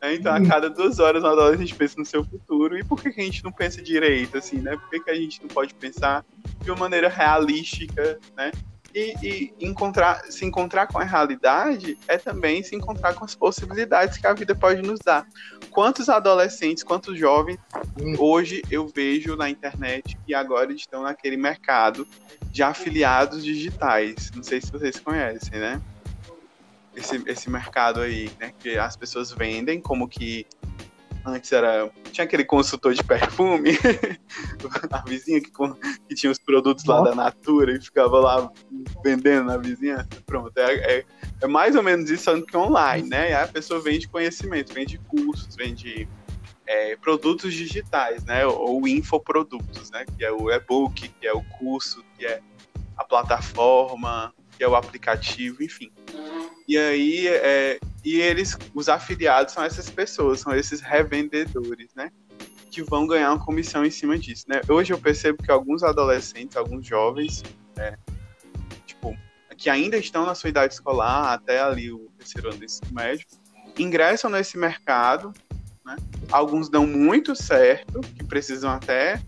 É, 0.00 0.14
então, 0.14 0.32
a 0.32 0.40
cada 0.46 0.70
duas 0.70 0.98
horas 1.00 1.24
um 1.24 1.26
adolescente 1.26 1.74
pensa 1.74 1.96
no 1.98 2.06
seu 2.06 2.24
futuro. 2.24 2.78
E 2.78 2.84
por 2.84 3.02
que, 3.02 3.10
que 3.10 3.20
a 3.20 3.24
gente 3.24 3.42
não 3.42 3.50
pensa 3.50 3.82
direito, 3.82 4.38
assim, 4.38 4.58
né? 4.58 4.76
Por 4.76 4.90
que, 4.90 5.00
que 5.00 5.10
a 5.10 5.14
gente 5.14 5.40
não 5.40 5.48
pode 5.48 5.74
pensar 5.74 6.24
de 6.62 6.70
uma 6.70 6.78
maneira 6.78 7.08
realística, 7.08 8.18
né? 8.36 8.52
E, 8.94 9.14
e, 9.22 9.54
encontrar, 9.60 10.24
se 10.30 10.44
encontrar 10.44 10.86
com 10.86 10.98
a 10.98 11.04
realidade 11.04 11.98
é 12.08 12.16
também 12.16 12.62
se 12.62 12.74
encontrar 12.74 13.14
com 13.14 13.24
as 13.24 13.34
possibilidades 13.34 14.16
que 14.16 14.26
a 14.26 14.32
vida 14.32 14.54
pode 14.54 14.80
nos 14.80 14.98
dar. 15.00 15.26
Quantos 15.70 16.08
adolescentes, 16.08 16.82
quantos 16.82 17.18
jovens 17.18 17.58
hum. 18.00 18.14
hoje 18.18 18.62
eu 18.70 18.88
vejo 18.88 19.36
na 19.36 19.50
internet 19.50 20.18
e 20.26 20.34
agora 20.34 20.72
estão 20.72 21.02
naquele 21.02 21.36
mercado 21.36 22.08
de 22.50 22.62
afiliados 22.62 23.44
digitais? 23.44 24.30
Não 24.34 24.42
sei 24.42 24.60
se 24.60 24.72
vocês 24.72 24.98
conhecem, 24.98 25.58
né? 25.58 25.82
Esse, 26.98 27.22
esse 27.26 27.50
mercado 27.50 28.00
aí, 28.00 28.30
né? 28.40 28.52
Que 28.58 28.76
as 28.76 28.96
pessoas 28.96 29.30
vendem 29.32 29.80
como 29.80 30.08
que 30.08 30.46
Antes 31.24 31.52
era. 31.52 31.90
Tinha 32.12 32.24
aquele 32.24 32.44
consultor 32.44 32.94
de 32.94 33.04
perfume, 33.04 33.70
a 34.90 35.02
vizinha 35.02 35.40
que, 35.40 35.50
que 36.08 36.14
tinha 36.14 36.32
os 36.32 36.38
produtos 36.38 36.84
lá 36.84 37.02
da 37.02 37.14
Natura 37.14 37.76
e 37.76 37.80
ficava 37.80 38.18
lá 38.18 38.50
vendendo 39.04 39.44
na 39.44 39.56
vizinhança. 39.56 40.08
Pronto. 40.24 40.56
É, 40.56 40.74
é, 40.74 41.04
é, 41.42 41.46
mais 41.46 41.76
ou 41.76 41.82
menos 41.82 42.08
isso, 42.10 42.42
que 42.42 42.56
online, 42.56 43.08
né? 43.08 43.30
E 43.30 43.34
a 43.34 43.46
pessoa 43.46 43.80
vende 43.80 44.08
conhecimento, 44.08 44.72
vende 44.72 44.98
cursos, 44.98 45.54
vende 45.54 46.08
é, 46.66 46.96
produtos 46.96 47.52
digitais, 47.52 48.24
né? 48.24 48.46
Ou 48.46 48.86
infoprodutos, 48.88 49.90
né? 49.90 50.04
Que 50.16 50.24
é 50.24 50.32
o 50.32 50.50
e-book, 50.50 51.08
que 51.08 51.26
é 51.26 51.32
o 51.32 51.42
curso, 51.58 52.02
que 52.16 52.24
é 52.24 52.40
a 52.96 53.04
plataforma, 53.04 54.32
que 54.58 54.64
é 54.64 54.68
o 54.68 54.74
aplicativo, 54.74 55.62
enfim. 55.62 55.90
E 56.66 56.76
aí, 56.76 57.28
é, 57.28 57.78
e 58.04 58.20
eles, 58.20 58.58
os 58.74 58.88
afiliados 58.88 59.54
são 59.54 59.62
essas 59.62 59.88
pessoas, 59.88 60.40
são 60.40 60.52
esses 60.52 60.80
revendedores, 60.80 61.94
né? 61.94 62.10
Que 62.70 62.82
vão 62.82 63.06
ganhar 63.06 63.30
uma 63.30 63.42
comissão 63.42 63.84
em 63.84 63.90
cima 63.90 64.18
disso, 64.18 64.46
né? 64.48 64.60
Hoje 64.68 64.92
eu 64.92 64.98
percebo 64.98 65.42
que 65.42 65.50
alguns 65.50 65.84
adolescentes, 65.84 66.56
alguns 66.56 66.84
jovens, 66.84 67.44
é, 67.76 67.96
tipo, 68.84 69.16
que 69.56 69.70
ainda 69.70 69.96
estão 69.96 70.26
na 70.26 70.34
sua 70.34 70.50
idade 70.50 70.74
escolar, 70.74 71.32
até 71.32 71.60
ali 71.60 71.92
o 71.92 72.10
terceiro 72.18 72.48
ano 72.48 72.58
do 72.58 72.64
ensino 72.64 72.92
médio, 72.92 73.26
ingressam 73.78 74.28
nesse 74.28 74.58
mercado, 74.58 75.32
né? 75.86 75.96
Alguns 76.32 76.68
dão 76.68 76.84
muito 76.84 77.36
certo, 77.36 78.00
que 78.00 78.24
precisam 78.24 78.70
até 78.70 79.22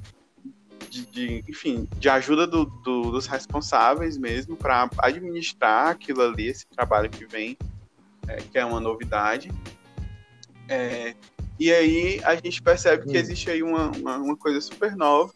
de, 0.90 1.06
de, 1.06 1.44
enfim, 1.48 1.88
de 1.96 2.08
ajuda 2.08 2.46
do, 2.46 2.64
do, 2.64 3.12
dos 3.12 3.26
responsáveis 3.26 4.18
mesmo 4.18 4.56
para 4.56 4.90
administrar 4.98 5.88
aquilo 5.88 6.22
ali, 6.22 6.48
esse 6.48 6.66
trabalho 6.66 7.08
que 7.08 7.24
vem, 7.24 7.56
é, 8.26 8.36
que 8.36 8.58
é 8.58 8.64
uma 8.64 8.80
novidade. 8.80 9.50
É, 10.68 11.14
e 11.58 11.72
aí 11.72 12.20
a 12.24 12.34
gente 12.34 12.60
percebe 12.60 13.04
que 13.04 13.16
hum. 13.16 13.20
existe 13.20 13.50
aí 13.50 13.62
uma, 13.62 13.90
uma, 13.96 14.16
uma, 14.18 14.36
coisa 14.36 14.60
super 14.60 14.96
nova 14.96 15.32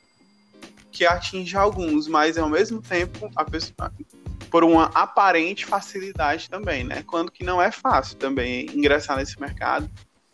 que 0.90 1.06
atinge 1.06 1.56
alguns, 1.56 2.08
mas 2.08 2.36
ao 2.36 2.48
mesmo 2.48 2.82
tempo 2.82 3.30
a 3.34 3.44
pessoa, 3.44 3.92
por 4.50 4.64
uma 4.64 4.86
aparente 4.94 5.66
facilidade 5.66 6.48
também, 6.48 6.84
né? 6.84 7.02
Quando 7.04 7.32
que 7.32 7.42
não 7.42 7.60
é 7.60 7.70
fácil 7.70 8.16
também 8.16 8.66
ingressar 8.66 9.16
nesse 9.16 9.40
mercado, 9.40 9.90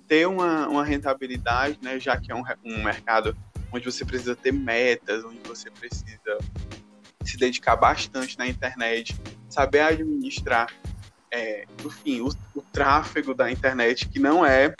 ter 0.06 0.26
uma, 0.26 0.68
uma 0.68 0.85
rentabilidade, 0.85 1.78
né? 1.80 1.98
Já 1.98 2.18
que 2.18 2.30
é 2.30 2.35
um, 2.35 2.42
um 2.64 2.83
mercado 2.85 3.35
onde 3.72 3.85
você 3.85 4.04
precisa 4.04 4.35
ter 4.35 4.52
metas, 4.52 5.24
onde 5.24 5.40
você 5.46 5.70
precisa 5.70 6.38
se 7.24 7.37
dedicar 7.37 7.76
bastante 7.76 8.38
na 8.38 8.46
internet, 8.46 9.16
saber 9.48 9.80
administrar, 9.80 10.72
é, 11.30 11.64
enfim, 11.85 12.20
o, 12.20 12.28
o 12.54 12.62
tráfego 12.72 13.35
da 13.35 13.50
internet, 13.50 14.09
que 14.09 14.18
não 14.18 14.44
é 14.44 14.74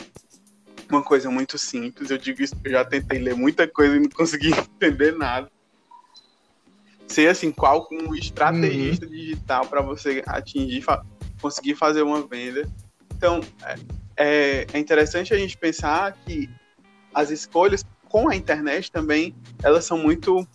uma 0.89 1.03
coisa 1.03 1.29
muito 1.29 1.57
simples. 1.57 2.09
Eu 2.09 2.17
digo 2.17 2.41
isso, 2.41 2.55
eu 2.63 2.71
já 2.71 2.83
tentei 2.83 3.19
ler 3.19 3.35
muita 3.35 3.67
coisa 3.67 3.95
e 3.95 3.99
não 3.99 4.09
consegui 4.09 4.49
entender 4.75 5.13
nada. 5.13 5.49
Ser 7.07 7.27
assim, 7.27 7.51
qual 7.51 7.87
um 7.91 8.15
estrategista 8.15 9.05
uhum. 9.05 9.11
digital 9.11 9.65
para 9.67 9.81
você 9.81 10.23
atingir, 10.25 10.81
fa 10.81 11.05
conseguir 11.41 11.75
fazer 11.75 12.03
uma 12.03 12.25
venda. 12.25 12.69
Então, 13.15 13.41
é, 14.15 14.67
é 14.71 14.79
interessante 14.79 15.33
a 15.33 15.37
gente 15.37 15.57
pensar 15.57 16.13
que 16.25 16.49
as 17.13 17.29
escolhas 17.31 17.83
com 18.11 18.27
a 18.27 18.35
internet 18.35 18.91
também, 18.91 19.33
elas 19.63 19.85
são 19.85 19.97
muito 19.97 20.45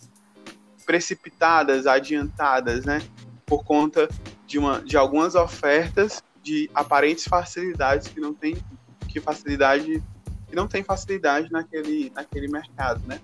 precipitadas, 0.85 1.87
adiantadas, 1.87 2.85
né? 2.85 3.01
Por 3.47 3.63
conta 3.63 4.07
de, 4.45 4.59
uma, 4.59 4.79
de 4.79 4.95
algumas 4.95 5.33
ofertas 5.33 6.23
de 6.43 6.69
aparentes 6.73 7.25
facilidades 7.25 8.07
que 8.07 8.19
não 8.19 8.33
tem 8.33 8.55
que 9.07 9.19
facilidade 9.19 10.03
que 10.47 10.55
não 10.55 10.67
tem 10.67 10.83
facilidade 10.83 11.51
naquele, 11.51 12.11
naquele 12.15 12.47
mercado, 12.47 13.01
né? 13.05 13.19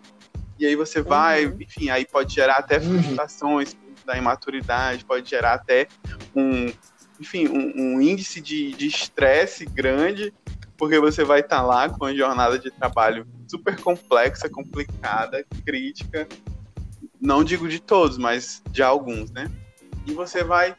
E 0.58 0.66
aí 0.66 0.76
você 0.76 1.02
vai, 1.02 1.46
uhum. 1.46 1.58
enfim, 1.62 1.90
aí 1.90 2.06
pode 2.06 2.34
gerar 2.34 2.56
até 2.56 2.80
uhum. 2.80 3.02
frustrações 3.02 3.74
uhum. 3.74 3.94
da 4.06 4.18
imaturidade, 4.18 5.06
pode 5.06 5.30
gerar 5.30 5.54
até 5.54 5.88
um, 6.36 6.74
enfim, 7.20 7.48
um, 7.48 7.96
um 7.96 8.02
índice 8.02 8.42
de 8.42 8.88
estresse 8.88 9.66
grande, 9.66 10.34
porque 10.76 11.00
você 11.00 11.24
vai 11.24 11.40
estar 11.40 11.58
tá 11.58 11.62
lá 11.62 11.88
com 11.88 12.04
uma 12.04 12.16
jornada 12.16 12.60
de 12.60 12.70
trabalho 12.72 13.26
super 13.48 13.80
complexa, 13.80 14.50
complicada, 14.50 15.46
crítica, 15.66 16.28
não 17.20 17.44
digo 17.44 17.68
de 17.68 17.80
todos, 17.80 18.18
mas 18.18 18.62
de 18.70 18.84
alguns, 18.84 19.32
né? 19.32 19.50
E 20.06 20.14
você 20.14 20.44
vai 20.44 20.76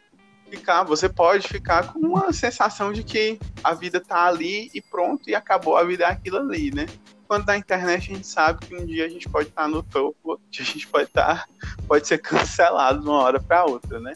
ficar, 0.51 0.85
você 0.85 1.09
pode 1.09 1.49
ficar 1.49 1.93
com 1.93 1.99
uma 2.01 2.33
sensação 2.33 2.93
de 2.93 3.03
que 3.03 3.39
a 3.63 3.75
vida 3.75 4.01
tá 4.01 4.27
ali 4.27 4.71
e 4.75 4.81
pronto, 4.81 5.29
e 5.29 5.35
acabou 5.35 5.77
a 5.77 5.85
vida 5.85 6.05
é 6.05 6.09
aquilo 6.09 6.39
ali, 6.39 6.71
né? 6.71 6.87
Quando 7.27 7.47
na 7.47 7.57
internet 7.57 8.11
a 8.11 8.15
gente 8.15 8.27
sabe 8.27 8.67
que 8.67 8.75
um 8.77 8.85
dia 8.85 9.07
a 9.07 9.09
gente 9.09 9.29
pode 9.29 9.49
estar 9.49 9.63
tá 9.63 9.69
no 9.69 9.83
topo, 9.83 10.35
a 10.35 10.63
gente 10.63 10.87
pode 10.87 11.05
estar, 11.05 11.47
tá, 11.47 11.49
pode 11.89 12.07
ser 12.07 12.19
cancelado 12.19 13.01
de 13.01 13.09
uma 13.09 13.23
hora 13.23 13.41
para 13.41 13.65
outra, 13.65 13.99
né? 13.99 14.13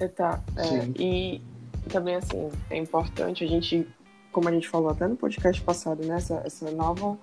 É, 0.00 0.08
tá. 0.08 0.40
É, 0.56 1.00
e 1.00 1.42
também 1.88 2.14
assim, 2.14 2.50
é 2.70 2.76
importante 2.76 3.44
a 3.44 3.46
gente, 3.46 3.86
como 4.32 4.48
a 4.48 4.52
gente 4.52 4.68
falou 4.68 4.90
até 4.90 5.06
no 5.06 5.16
podcast 5.16 5.60
passado, 5.62 6.04
né? 6.04 6.16
Essa, 6.16 6.42
essa 6.44 6.70
nova 6.70 7.18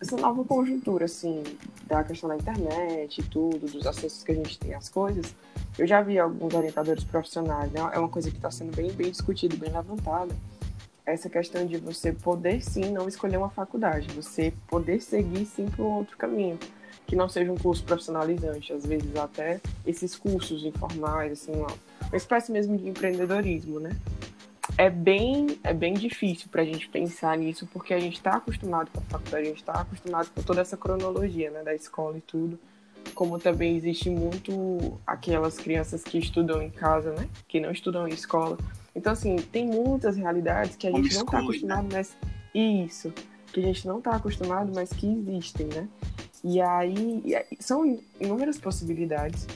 essa 0.00 0.16
nova 0.16 0.44
conjuntura, 0.44 1.06
assim, 1.06 1.42
da 1.86 2.04
questão 2.04 2.28
da 2.28 2.36
internet 2.36 3.20
e 3.20 3.24
tudo, 3.24 3.66
dos 3.66 3.86
acessos 3.86 4.22
que 4.22 4.32
a 4.32 4.34
gente 4.34 4.58
tem 4.58 4.74
às 4.74 4.88
coisas, 4.88 5.34
eu 5.78 5.86
já 5.86 6.02
vi 6.02 6.18
alguns 6.18 6.52
orientadores 6.52 7.04
profissionais, 7.04 7.72
né? 7.72 7.80
É 7.92 7.98
uma 7.98 8.08
coisa 8.08 8.30
que 8.30 8.36
está 8.36 8.50
sendo 8.50 8.74
bem, 8.76 8.92
bem 8.92 9.10
discutida, 9.10 9.56
bem 9.56 9.72
levantada. 9.72 10.34
Essa 11.06 11.28
questão 11.28 11.66
de 11.66 11.78
você 11.78 12.12
poder 12.12 12.62
sim 12.62 12.90
não 12.92 13.08
escolher 13.08 13.36
uma 13.36 13.50
faculdade, 13.50 14.08
você 14.14 14.52
poder 14.68 15.00
seguir 15.00 15.44
sim 15.46 15.66
para 15.66 15.82
um 15.82 15.98
outro 15.98 16.16
caminho, 16.16 16.58
que 17.06 17.16
não 17.16 17.28
seja 17.28 17.50
um 17.50 17.56
curso 17.56 17.82
profissionalizante, 17.84 18.72
às 18.72 18.86
vezes 18.86 19.14
até 19.16 19.60
esses 19.86 20.16
cursos 20.16 20.64
informais, 20.64 21.32
assim, 21.32 21.52
uma, 21.52 21.68
uma 22.08 22.16
espécie 22.16 22.52
mesmo 22.52 22.76
de 22.76 22.88
empreendedorismo, 22.88 23.80
né? 23.80 23.90
É 24.76 24.90
bem, 24.90 25.58
é 25.62 25.72
bem 25.72 25.94
difícil 25.94 26.48
para 26.50 26.62
a 26.62 26.64
gente 26.64 26.88
pensar 26.88 27.36
nisso, 27.38 27.68
porque 27.72 27.94
a 27.94 28.00
gente 28.00 28.14
está 28.16 28.32
acostumado 28.32 28.90
com 28.90 28.98
a 28.98 29.02
faculdade, 29.02 29.44
a 29.44 29.48
gente 29.48 29.60
está 29.60 29.72
acostumado 29.72 30.30
com 30.34 30.42
toda 30.42 30.60
essa 30.60 30.76
cronologia 30.76 31.50
né, 31.50 31.62
da 31.62 31.74
escola 31.74 32.18
e 32.18 32.20
tudo. 32.20 32.58
Como 33.14 33.38
também 33.38 33.76
existe 33.76 34.10
muito 34.10 34.98
aquelas 35.06 35.56
crianças 35.58 36.02
que 36.02 36.18
estudam 36.18 36.60
em 36.62 36.70
casa, 36.70 37.12
né? 37.12 37.28
Que 37.46 37.60
não 37.60 37.70
estudam 37.70 38.08
em 38.08 38.12
escola. 38.12 38.56
Então, 38.96 39.12
assim, 39.12 39.36
tem 39.36 39.66
muitas 39.66 40.16
realidades 40.16 40.74
que 40.74 40.86
a 40.86 40.90
gente 40.90 41.14
não 41.14 41.22
está 41.22 41.38
né? 41.38 41.44
acostumado, 41.44 41.88
mas. 41.92 42.16
Isso, 42.54 43.12
que 43.52 43.60
a 43.60 43.62
gente 43.62 43.86
não 43.86 43.98
está 43.98 44.16
acostumado, 44.16 44.72
mas 44.74 44.90
que 44.90 45.06
existem, 45.06 45.66
né? 45.66 45.86
E 46.42 46.60
aí, 46.60 47.22
são 47.60 48.00
inúmeras 48.18 48.58
possibilidades 48.58 49.46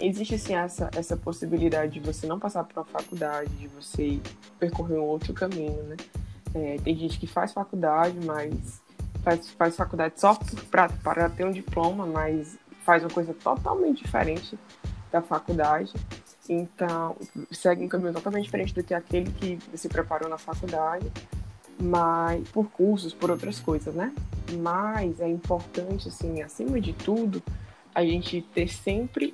existe 0.00 0.34
assim 0.34 0.54
essa, 0.54 0.90
essa 0.94 1.16
possibilidade 1.16 1.98
de 1.98 2.00
você 2.00 2.26
não 2.26 2.38
passar 2.38 2.64
por 2.64 2.78
uma 2.78 2.84
faculdade, 2.84 3.50
de 3.54 3.68
você 3.68 4.20
percorrer 4.58 4.98
um 4.98 5.04
outro 5.04 5.32
caminho, 5.32 5.82
né? 5.84 5.96
É, 6.54 6.76
tem 6.82 6.96
gente 6.96 7.18
que 7.18 7.26
faz 7.26 7.52
faculdade, 7.52 8.16
mas 8.24 8.80
faz, 9.22 9.50
faz 9.50 9.76
faculdade 9.76 10.20
só 10.20 10.38
para 10.70 11.28
ter 11.28 11.44
um 11.44 11.50
diploma, 11.50 12.06
mas 12.06 12.56
faz 12.84 13.02
uma 13.02 13.10
coisa 13.10 13.34
totalmente 13.34 14.04
diferente 14.04 14.58
da 15.10 15.20
faculdade. 15.20 15.92
Então, 16.48 17.16
segue 17.50 17.84
um 17.84 17.88
caminho 17.88 18.12
totalmente 18.12 18.44
diferente 18.44 18.74
do 18.74 18.84
que 18.84 18.92
aquele 18.92 19.30
que 19.32 19.58
se 19.76 19.88
preparou 19.88 20.28
na 20.28 20.36
faculdade, 20.36 21.10
mas 21.80 22.46
por 22.50 22.70
cursos, 22.70 23.14
por 23.14 23.30
outras 23.30 23.58
coisas, 23.58 23.94
né? 23.94 24.12
Mas 24.60 25.20
é 25.20 25.28
importante, 25.28 26.08
assim, 26.08 26.42
acima 26.42 26.80
de 26.80 26.92
tudo, 26.92 27.42
a 27.94 28.04
gente 28.04 28.42
ter 28.54 28.68
sempre 28.68 29.32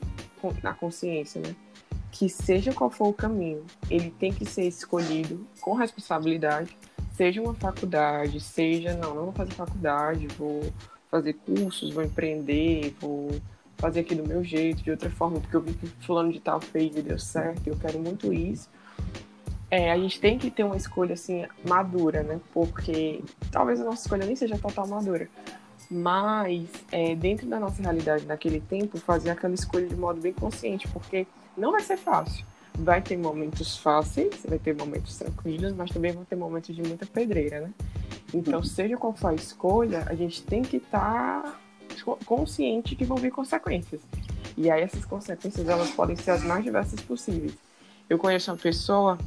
na 0.62 0.75
consciência, 0.75 1.40
né? 1.40 1.55
Que 2.11 2.29
seja 2.29 2.73
qual 2.73 2.90
for 2.90 3.09
o 3.09 3.12
caminho, 3.12 3.64
ele 3.88 4.11
tem 4.11 4.33
que 4.33 4.44
ser 4.44 4.64
escolhido 4.64 5.46
com 5.61 5.75
responsabilidade, 5.75 6.77
seja 7.12 7.40
uma 7.40 7.55
faculdade, 7.55 8.40
seja, 8.40 8.94
não, 8.94 9.14
não 9.14 9.25
vou 9.25 9.33
fazer 9.33 9.53
faculdade, 9.53 10.27
vou 10.38 10.61
fazer 11.11 11.35
cursos, 11.35 11.92
vou 11.92 12.05
empreender, 12.05 12.94
vou 13.01 13.31
fazer 13.79 14.01
aqui 14.01 14.14
do 14.14 14.27
meu 14.27 14.44
jeito, 14.44 14.83
de 14.83 14.90
outra 14.90 15.11
forma, 15.11 15.40
porque 15.40 15.57
eu 15.57 15.61
vi 15.61 15.73
que 15.75 15.87
fulano 16.05 16.33
de 16.33 16.40
tal 16.40 16.61
fez 16.61 16.94
e 16.96 17.03
deu 17.03 17.18
certo, 17.18 17.66
eu 17.66 17.77
quero 17.77 17.99
muito 17.99 18.33
isso. 18.33 18.68
É, 19.70 19.92
a 19.92 19.96
gente 19.96 20.20
tem 20.20 20.37
que 20.37 20.51
ter 20.51 20.64
uma 20.64 20.77
escolha 20.77 21.14
assim 21.14 21.46
madura, 21.66 22.23
né? 22.23 22.40
Porque 22.53 23.23
talvez 23.53 23.81
a 23.81 23.85
nossa 23.85 24.03
escolha 24.03 24.27
nem 24.27 24.35
seja 24.35 24.59
total 24.59 24.87
madura, 24.87 25.29
mas 25.90 26.68
é, 26.92 27.16
dentro 27.16 27.48
da 27.48 27.59
nossa 27.59 27.83
realidade 27.83 28.24
naquele 28.24 28.61
tempo, 28.61 28.98
fazer 28.98 29.31
aquela 29.31 29.55
escolha 29.55 29.87
de 29.87 29.96
modo 29.96 30.20
bem 30.20 30.33
consciente, 30.33 30.87
porque 30.88 31.26
não 31.57 31.72
vai 31.72 31.81
ser 31.81 31.96
fácil. 31.96 32.46
Vai 32.74 33.03
ter 33.03 33.18
momentos 33.18 33.76
fáceis, 33.76 34.42
vai 34.48 34.59
ter 34.59 34.74
momentos 34.74 35.18
tranquilos, 35.18 35.72
mas 35.74 35.90
também 35.90 36.12
vão 36.12 36.24
ter 36.24 36.37
momentos 36.37 36.74
de 36.74 36.83
muita 36.83 37.05
pedreira, 37.05 37.61
né? 37.61 37.70
Então, 38.33 38.62
seja 38.62 38.96
qual 38.96 39.12
for 39.12 39.29
a 39.29 39.35
escolha, 39.35 40.05
a 40.07 40.14
gente 40.14 40.42
tem 40.42 40.62
que 40.62 40.76
estar 40.76 41.42
tá 41.42 41.59
consciente 42.24 42.94
que 42.94 43.05
vão 43.05 43.16
vir 43.16 43.33
consequências. 43.33 44.00
E 44.57 44.70
aí 44.70 44.83
essas 44.83 45.05
consequências 45.05 45.68
elas 45.68 45.90
podem 45.90 46.14
ser 46.14 46.31
as 46.31 46.44
mais 46.44 46.62
diversas 46.62 47.00
possíveis. 47.00 47.53
Eu 48.09 48.18
conheço 48.18 48.50
uma 48.50 48.57
pessoa 48.57 49.18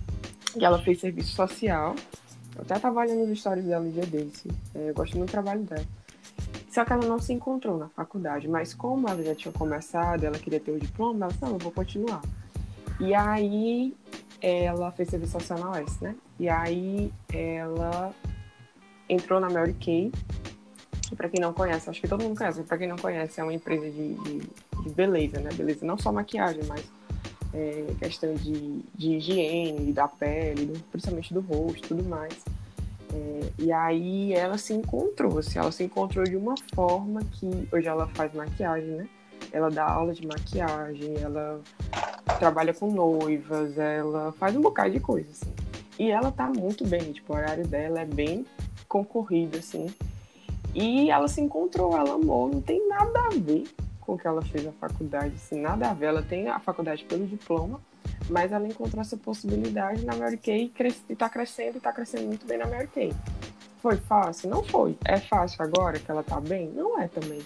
que 0.54 0.64
ela 0.64 0.82
fez 0.82 1.00
serviço 1.00 1.36
social. 1.36 1.96
Eu 2.56 2.62
até 2.62 2.76
estava 2.76 3.00
olhando 3.02 3.32
os 3.32 3.40
stories 3.40 3.66
dela 3.66 3.84
no 3.84 3.92
dia 3.92 4.06
desse. 4.06 4.48
É, 4.74 4.90
eu 4.90 4.94
gosto 4.94 5.18
muito 5.18 5.30
do 5.30 5.32
trabalho 5.32 5.62
dela. 5.64 5.86
Só 6.74 6.84
que 6.84 6.92
ela 6.92 7.06
não 7.06 7.20
se 7.20 7.32
encontrou 7.32 7.78
na 7.78 7.88
faculdade, 7.90 8.48
mas 8.48 8.74
como 8.74 9.08
ela 9.08 9.22
já 9.22 9.36
tinha 9.36 9.52
começado, 9.52 10.24
ela 10.24 10.40
queria 10.40 10.60
ter 10.60 10.72
o 10.72 10.80
diploma, 10.80 11.26
ela 11.26 11.32
disse, 11.32 11.44
não, 11.44 11.52
eu 11.52 11.60
vou 11.60 11.72
continuar. 11.72 12.20
E 13.00 13.14
aí 13.14 13.96
ela 14.42 14.92
fez 14.92 15.10
serviço 15.10 15.34
social 15.34 15.60
na 15.60 15.70
UES, 15.70 16.00
né? 16.00 16.16
E 16.40 16.50
aí 16.50 17.14
ela 17.32 18.12
entrou 19.08 19.40
na 19.40 19.52
Mary 19.52 19.76
Kay. 19.76 20.12
Para 21.16 21.30
quem 21.30 21.40
não 21.40 21.54
conhece, 21.54 21.92
acho 21.92 22.02
que 22.02 22.08
todo 22.08 22.24
mundo 22.24 22.36
conhece, 22.36 22.58
mas 22.58 22.68
para 22.68 22.80
quem 22.80 22.88
não 22.88 22.98
conhece, 22.98 23.40
é 23.40 23.44
uma 23.44 23.54
empresa 23.54 23.88
de, 23.92 24.16
de, 24.16 24.40
de, 24.40 24.90
beleza, 24.96 25.40
né? 25.40 25.52
Beleza, 25.54 25.86
não 25.86 26.00
só 26.00 26.12
maquiagem, 26.12 26.64
mas 26.68 26.92
é, 27.54 27.86
questão 28.00 28.34
de, 28.34 28.80
de 28.96 29.18
higiene, 29.18 29.94
da 29.94 30.08
pele, 30.08 30.74
principalmente 30.92 31.36
do 31.36 31.42
rosto 31.42 31.86
e 31.86 31.90
tudo 31.90 32.04
mais. 32.04 32.44
É, 33.14 33.40
e 33.60 33.72
aí 33.72 34.34
ela 34.34 34.58
se 34.58 34.74
encontrou, 34.74 35.38
assim, 35.38 35.60
ela 35.60 35.72
se 35.72 35.84
encontrou 35.84 36.24
de 36.24 36.36
uma 36.36 36.56
forma 36.74 37.22
que 37.32 37.68
hoje 37.72 37.88
ela 37.88 38.08
faz 38.08 38.34
maquiagem, 38.34 38.90
né? 38.90 39.08
Ela 39.52 39.70
dá 39.70 39.86
aula 39.86 40.14
de 40.14 40.26
maquiagem, 40.26 41.16
ela 41.22 41.62
trabalha 42.40 42.74
com 42.74 42.92
noivas, 42.92 43.78
ela 43.78 44.32
faz 44.34 44.56
um 44.56 44.62
bocado 44.62 44.92
de 44.92 45.00
coisa, 45.00 45.30
assim. 45.30 45.54
E 46.00 46.10
ela 46.10 46.32
tá 46.32 46.48
muito 46.48 46.88
bem, 46.88 47.12
tipo, 47.12 47.34
o 47.34 47.36
horário 47.36 47.68
dela 47.68 48.02
é 48.02 48.06
bem 48.06 48.46
concorrido, 48.88 49.60
assim. 49.60 49.94
E 50.74 51.12
ela 51.12 51.28
se 51.28 51.40
encontrou, 51.40 51.96
ela 51.96 52.16
amou, 52.16 52.50
não 52.50 52.62
tem 52.62 52.88
nada 52.88 53.28
a 53.28 53.30
ver 53.30 53.66
com 54.02 54.14
o 54.14 54.18
que 54.18 54.26
ela 54.26 54.42
fez 54.42 54.66
na 54.66 54.72
faculdade, 54.72 55.36
assim, 55.36 55.62
nada 55.62 55.92
a 55.92 55.94
ver. 55.94 56.08
Ela 56.08 56.24
tem 56.24 56.48
a 56.48 56.60
faculdade 56.60 57.04
pelo 57.06 57.28
diploma, 57.28 57.80
mas 58.30 58.52
ela 58.52 58.68
encontrou 58.68 59.02
essa 59.02 59.18
possibilidade 59.18 60.06
na 60.06 60.16
Mary 60.16 60.38
Kay 60.38 60.72
e 60.80 61.14
está 61.14 61.30
crescendo 61.30 61.76
e 61.76 61.78
está 61.78 61.92
crescendo 61.92 62.28
muito 62.28 62.46
bem 62.46 62.58
na 62.58 62.68
Mary 62.68 62.88
Kay. 62.88 63.14
Foi 63.82 63.98
fácil? 63.98 64.50
Não 64.50 64.64
foi. 64.64 64.98
É 65.04 65.18
fácil 65.18 65.62
agora 65.62 66.00
que 66.00 66.10
ela 66.10 66.22
está 66.22 66.40
bem? 66.40 66.70
Não 66.70 67.00
é 67.00 67.08
também. 67.08 67.42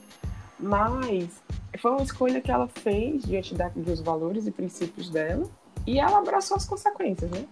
Mas 0.60 1.42
foi 1.80 1.92
uma 1.92 2.04
escolha 2.04 2.42
que 2.42 2.52
ela 2.52 2.68
fez 2.68 3.24
diante 3.24 3.56
da, 3.56 3.70
dos 3.70 4.02
valores 4.02 4.48
e 4.48 4.52
princípios 4.52 5.10
dela 5.10 5.48
e 5.86 6.00
ela 6.00 6.20
abraçou 6.20 6.58
as 6.58 6.66
consequências, 6.66 7.30
né? 7.32 7.46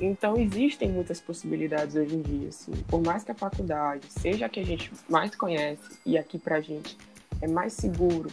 Então 0.00 0.36
existem 0.36 0.90
muitas 0.90 1.20
possibilidades 1.20 1.96
hoje 1.96 2.14
em 2.14 2.22
dia, 2.22 2.48
assim. 2.48 2.72
Por 2.86 3.02
mais 3.02 3.24
que 3.24 3.32
a 3.32 3.34
faculdade 3.34 4.06
seja 4.10 4.46
a 4.46 4.48
que 4.48 4.60
a 4.60 4.64
gente 4.64 4.92
mais 5.08 5.34
conhece 5.34 5.98
e 6.04 6.16
aqui 6.16 6.38
pra 6.38 6.60
gente 6.60 6.96
é 7.40 7.48
mais 7.48 7.72
seguro 7.72 8.30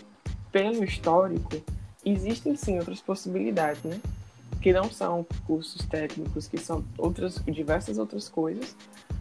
pelo 0.52 0.84
histórico, 0.84 1.62
existem 2.04 2.56
sim 2.56 2.78
outras 2.78 3.02
possibilidades, 3.02 3.82
né? 3.84 4.00
Que 4.65 4.73
não 4.73 4.89
são 4.89 5.23
cursos 5.45 5.86
técnicos, 5.86 6.47
que 6.47 6.58
são 6.58 6.84
outras, 6.97 7.36
diversas 7.45 7.99
outras 7.99 8.28
coisas, 8.28 8.75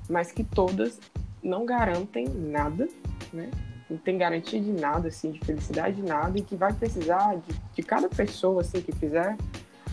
mas 0.09 0.33
que 0.33 0.43
todas 0.43 0.99
não 1.43 1.67
garantem 1.67 2.27
nada, 2.27 2.89
né? 3.31 3.51
Não 3.91 3.99
tem 3.99 4.17
garantia 4.17 4.59
de 4.59 4.73
nada, 4.73 5.09
assim, 5.09 5.33
de 5.33 5.41
felicidade 5.41 5.97
de 5.97 6.03
nada, 6.03 6.39
e 6.39 6.41
que 6.41 6.57
vai 6.57 6.73
precisar 6.73 7.37
de, 7.37 7.55
de 7.75 7.83
cada 7.83 8.09
pessoa, 8.09 8.63
assim, 8.63 8.81
que 8.81 8.93
fizer 8.93 9.37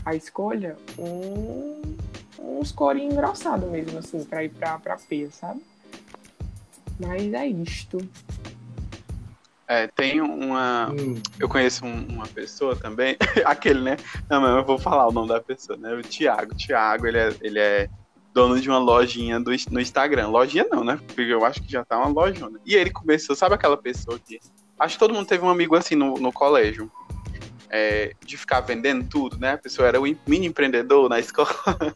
a 0.05 0.15
escolha, 0.15 0.77
um, 0.97 1.81
um 2.39 2.63
score 2.63 3.03
engrossado 3.03 3.67
mesmo, 3.67 3.99
assim, 3.99 4.23
para 4.23 4.45
ir 4.45 4.51
para 4.51 4.79
pra 4.79 4.95
P, 4.95 5.27
sabe? 5.31 5.61
Mas 6.97 7.33
é 7.33 7.45
isto. 7.45 7.97
É, 9.71 9.87
tem 9.87 10.19
uma. 10.19 10.91
Hum. 10.91 11.15
Eu 11.39 11.47
conheço 11.47 11.85
um, 11.85 12.05
uma 12.09 12.27
pessoa 12.27 12.75
também. 12.75 13.15
Aquele, 13.45 13.79
né? 13.79 13.95
Não, 14.29 14.41
mas 14.41 14.57
eu 14.57 14.65
vou 14.65 14.77
falar 14.77 15.07
o 15.07 15.13
nome 15.13 15.29
da 15.29 15.39
pessoa, 15.39 15.77
né? 15.77 15.93
O 15.93 16.01
Thiago. 16.01 16.51
O 16.51 16.57
Thiago, 16.57 17.07
ele 17.07 17.17
é, 17.17 17.33
ele 17.39 17.57
é 17.57 17.89
dono 18.33 18.59
de 18.59 18.67
uma 18.67 18.79
lojinha 18.79 19.39
do, 19.39 19.49
no 19.69 19.79
Instagram. 19.79 20.27
Lojinha 20.27 20.65
não, 20.69 20.83
né? 20.83 20.99
Porque 21.07 21.21
eu 21.21 21.45
acho 21.45 21.63
que 21.63 21.71
já 21.71 21.85
tá 21.85 21.97
uma 21.97 22.09
lojona. 22.09 22.59
E 22.65 22.75
ele 22.75 22.89
começou, 22.89 23.33
sabe 23.33 23.55
aquela 23.55 23.77
pessoa 23.77 24.19
que. 24.19 24.41
Acho 24.77 24.95
que 24.95 24.99
todo 24.99 25.13
mundo 25.13 25.25
teve 25.25 25.45
um 25.45 25.49
amigo 25.49 25.73
assim 25.73 25.95
no, 25.95 26.15
no 26.15 26.33
colégio 26.33 26.91
é, 27.69 28.13
de 28.25 28.35
ficar 28.35 28.59
vendendo 28.59 29.07
tudo, 29.07 29.39
né? 29.39 29.53
A 29.53 29.57
pessoa 29.57 29.87
era 29.87 30.01
o 30.01 30.03
mini 30.27 30.47
empreendedor 30.47 31.07
na 31.07 31.17
escola, 31.21 31.49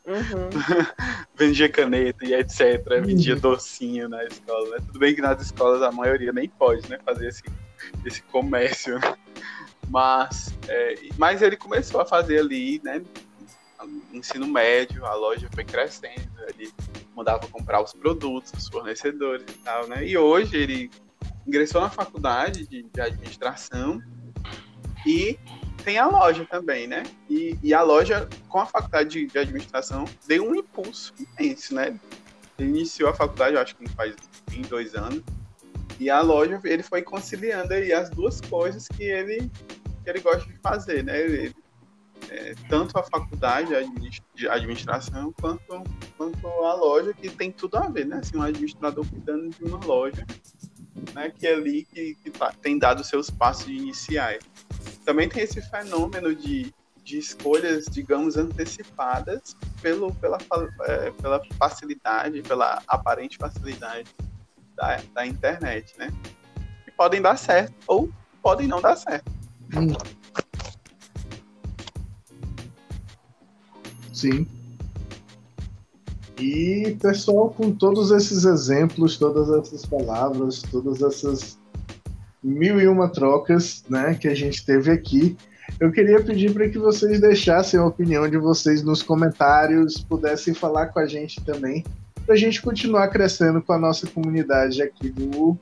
uhum. 0.07 0.49
vendia 1.35 1.67
caneta 1.67 2.25
e 2.25 2.33
etc, 2.33 2.81
vendia 3.03 3.33
uhum. 3.33 3.41
docinho 3.41 4.07
na 4.07 4.23
escola, 4.23 4.69
né? 4.69 4.77
Tudo 4.85 4.97
bem 4.97 5.13
que 5.13 5.21
nas 5.21 5.41
escolas 5.41 5.81
a 5.81 5.91
maioria 5.91 6.31
nem 6.31 6.47
pode, 6.47 6.89
né, 6.89 6.97
fazer 7.05 7.27
esse, 7.27 7.43
esse 8.05 8.21
comércio, 8.23 8.99
mas, 9.89 10.53
é, 10.67 10.95
mas 11.17 11.41
ele 11.41 11.57
começou 11.57 12.01
a 12.01 12.05
fazer 12.05 12.39
ali, 12.39 12.81
né, 12.83 13.01
ensino 14.13 14.47
médio, 14.47 15.05
a 15.05 15.13
loja 15.13 15.47
foi 15.53 15.63
crescendo, 15.63 16.31
ele 16.49 16.71
mandava 17.15 17.47
comprar 17.47 17.81
os 17.81 17.93
produtos, 17.93 18.51
os 18.57 18.67
fornecedores 18.67 19.45
e 19.49 19.57
tal, 19.59 19.87
né? 19.87 20.05
E 20.05 20.17
hoje 20.17 20.55
ele 20.57 20.91
ingressou 21.47 21.81
na 21.81 21.89
faculdade 21.89 22.67
de, 22.67 22.83
de 22.83 23.01
administração 23.01 24.01
e 25.05 25.37
tem 25.83 25.97
a 25.97 26.07
loja 26.07 26.45
também, 26.45 26.87
né? 26.87 27.03
E, 27.29 27.57
e 27.61 27.73
a 27.73 27.81
loja, 27.81 28.27
com 28.49 28.59
a 28.59 28.65
faculdade 28.65 29.09
de, 29.09 29.27
de, 29.27 29.37
administração, 29.37 30.05
deu 30.27 30.49
um 30.49 30.55
impulso 30.55 31.13
imenso, 31.19 31.75
né? 31.75 31.99
Ele 32.57 32.69
iniciou 32.69 33.09
a 33.09 33.13
faculdade, 33.13 33.57
acho 33.57 33.75
que 33.75 33.87
faz 33.89 34.15
em 34.51 34.61
dois 34.63 34.95
anos, 34.95 35.21
e 35.99 36.09
a 36.09 36.21
loja, 36.21 36.59
ele 36.63 36.83
foi 36.83 37.01
conciliando 37.01 37.73
aí 37.73 37.93
as 37.93 38.09
duas 38.09 38.41
coisas 38.41 38.87
que 38.87 39.03
ele, 39.03 39.49
que 40.03 40.09
ele 40.09 40.19
gosta 40.19 40.51
de 40.51 40.57
fazer, 40.59 41.03
né? 41.03 41.21
Ele, 41.21 41.55
é, 42.29 42.55
tanto 42.69 42.97
a 42.97 43.03
faculdade 43.03 43.69
de 44.33 44.49
administração 44.49 45.33
quanto, 45.39 45.83
quanto 46.17 46.47
a 46.47 46.73
loja, 46.73 47.13
que 47.13 47.29
tem 47.29 47.51
tudo 47.51 47.77
a 47.77 47.87
ver, 47.87 48.05
né? 48.05 48.17
Assim, 48.17 48.37
um 48.37 48.41
administrador 48.41 49.05
cuidando 49.07 49.49
de 49.49 49.63
uma 49.63 49.83
loja, 49.85 50.25
né? 51.13 51.29
Que 51.29 51.47
é 51.47 51.53
ali 51.53 51.85
que, 51.85 52.15
que 52.15 52.31
tá, 52.31 52.51
tem 52.61 52.79
dado 52.79 53.03
seus 53.03 53.29
passos 53.29 53.67
iniciais 53.67 54.43
também 55.05 55.29
tem 55.29 55.43
esse 55.43 55.61
fenômeno 55.61 56.35
de, 56.35 56.73
de 57.03 57.17
escolhas, 57.19 57.85
digamos, 57.85 58.35
antecipadas 58.35 59.55
pelo, 59.81 60.13
pela, 60.15 60.39
é, 60.81 61.11
pela 61.11 61.41
facilidade, 61.57 62.41
pela 62.41 62.81
aparente 62.87 63.37
facilidade 63.37 64.09
da, 64.75 64.99
da 65.13 65.25
internet, 65.25 65.93
né? 65.97 66.11
Que 66.83 66.91
podem 66.91 67.21
dar 67.21 67.37
certo 67.37 67.73
ou 67.87 68.09
podem 68.41 68.67
não 68.67 68.81
dar 68.81 68.95
certo. 68.95 69.31
Sim. 74.13 74.47
E, 76.37 76.97
pessoal, 77.01 77.49
com 77.49 77.71
todos 77.71 78.11
esses 78.11 78.43
exemplos, 78.43 79.17
todas 79.17 79.49
essas 79.49 79.85
palavras, 79.85 80.61
todas 80.61 81.01
essas 81.01 81.57
mil 82.43 82.79
e 82.79 82.87
uma 82.87 83.09
trocas 83.09 83.83
né, 83.89 84.13
que 84.13 84.27
a 84.27 84.35
gente 84.35 84.63
teve 84.65 84.91
aqui. 84.91 85.35
Eu 85.79 85.91
queria 85.91 86.23
pedir 86.23 86.53
para 86.53 86.69
que 86.69 86.77
vocês 86.77 87.19
deixassem 87.19 87.79
a 87.79 87.85
opinião 87.85 88.29
de 88.29 88.37
vocês 88.37 88.83
nos 88.83 89.01
comentários, 89.01 89.97
pudessem 89.97 90.53
falar 90.53 90.87
com 90.87 90.99
a 90.99 91.07
gente 91.07 91.43
também, 91.43 91.83
para 92.25 92.33
a 92.33 92.37
gente 92.37 92.61
continuar 92.61 93.07
crescendo 93.09 93.61
com 93.61 93.73
a 93.73 93.77
nossa 93.77 94.07
comunidade 94.07 94.81
aqui 94.81 95.09
do 95.09 95.57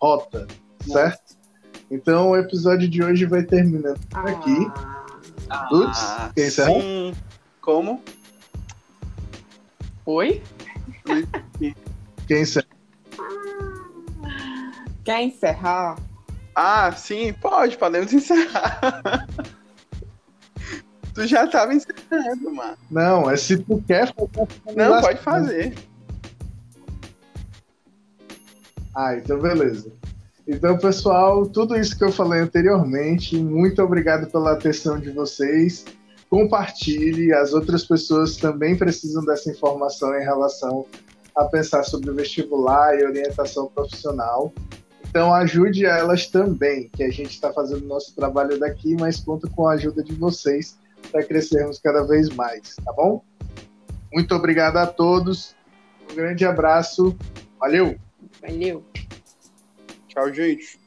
Rota, 0.00 0.46
certo? 0.86 1.36
Então 1.90 2.30
o 2.30 2.36
episódio 2.36 2.88
de 2.88 3.02
hoje 3.02 3.26
vai 3.26 3.42
terminando 3.42 3.98
por 4.08 4.28
aqui. 4.28 4.72
Ah, 5.50 5.68
Ups, 5.72 6.34
quem 6.34 6.50
sim. 6.50 7.14
Como? 7.60 8.02
Oi? 10.06 10.42
Quem 12.26 12.42
encerra? 12.42 12.66
Quer 15.04 15.22
encerrar? 15.22 15.96
Ah, 16.54 16.92
sim, 16.92 17.32
pode, 17.34 17.76
podemos 17.76 18.12
encerrar. 18.12 19.26
tu 21.12 21.26
já 21.26 21.46
tava 21.46 21.74
encerrando, 21.74 22.54
mano. 22.54 22.76
Não, 22.90 23.30
é 23.30 23.36
se 23.36 23.58
tu 23.58 23.82
quer 23.86 24.14
fazer. 24.14 24.76
Não, 24.76 25.00
pode 25.00 25.18
fazer. 25.18 25.74
Ah, 28.94 29.16
então 29.16 29.38
beleza. 29.38 29.92
Então, 30.46 30.76
pessoal, 30.76 31.46
tudo 31.46 31.74
isso 31.74 31.96
que 31.96 32.04
eu 32.04 32.12
falei 32.12 32.40
anteriormente, 32.40 33.36
muito 33.36 33.82
obrigado 33.82 34.30
pela 34.30 34.52
atenção 34.52 35.00
de 35.00 35.10
vocês. 35.10 35.86
Compartilhe, 36.28 37.32
as 37.32 37.54
outras 37.54 37.84
pessoas 37.84 38.36
também 38.36 38.76
precisam 38.76 39.24
dessa 39.24 39.50
informação 39.50 40.14
em 40.18 40.22
relação 40.22 40.84
a 41.34 41.44
pensar 41.44 41.82
sobre 41.84 42.12
vestibular 42.12 42.98
e 42.98 43.04
orientação 43.04 43.66
profissional. 43.66 44.52
Então 45.08 45.32
ajude 45.32 45.86
elas 45.86 46.26
também, 46.26 46.90
que 46.90 47.02
a 47.02 47.10
gente 47.10 47.30
está 47.30 47.52
fazendo 47.52 47.86
nosso 47.86 48.14
trabalho 48.14 48.58
daqui, 48.58 48.96
mas 48.98 49.20
conta 49.20 49.48
com 49.48 49.66
a 49.66 49.72
ajuda 49.74 50.02
de 50.02 50.12
vocês 50.12 50.76
para 51.10 51.22
crescermos 51.22 51.78
cada 51.78 52.02
vez 52.02 52.28
mais, 52.30 52.76
tá 52.84 52.92
bom? 52.92 53.22
Muito 54.12 54.34
obrigado 54.34 54.76
a 54.76 54.86
todos. 54.86 55.54
Um 56.10 56.14
grande 56.14 56.44
abraço. 56.44 57.16
Valeu. 57.58 57.96
Valeu. 58.44 58.84
Tchau, 60.06 60.32
gente. 60.34 60.78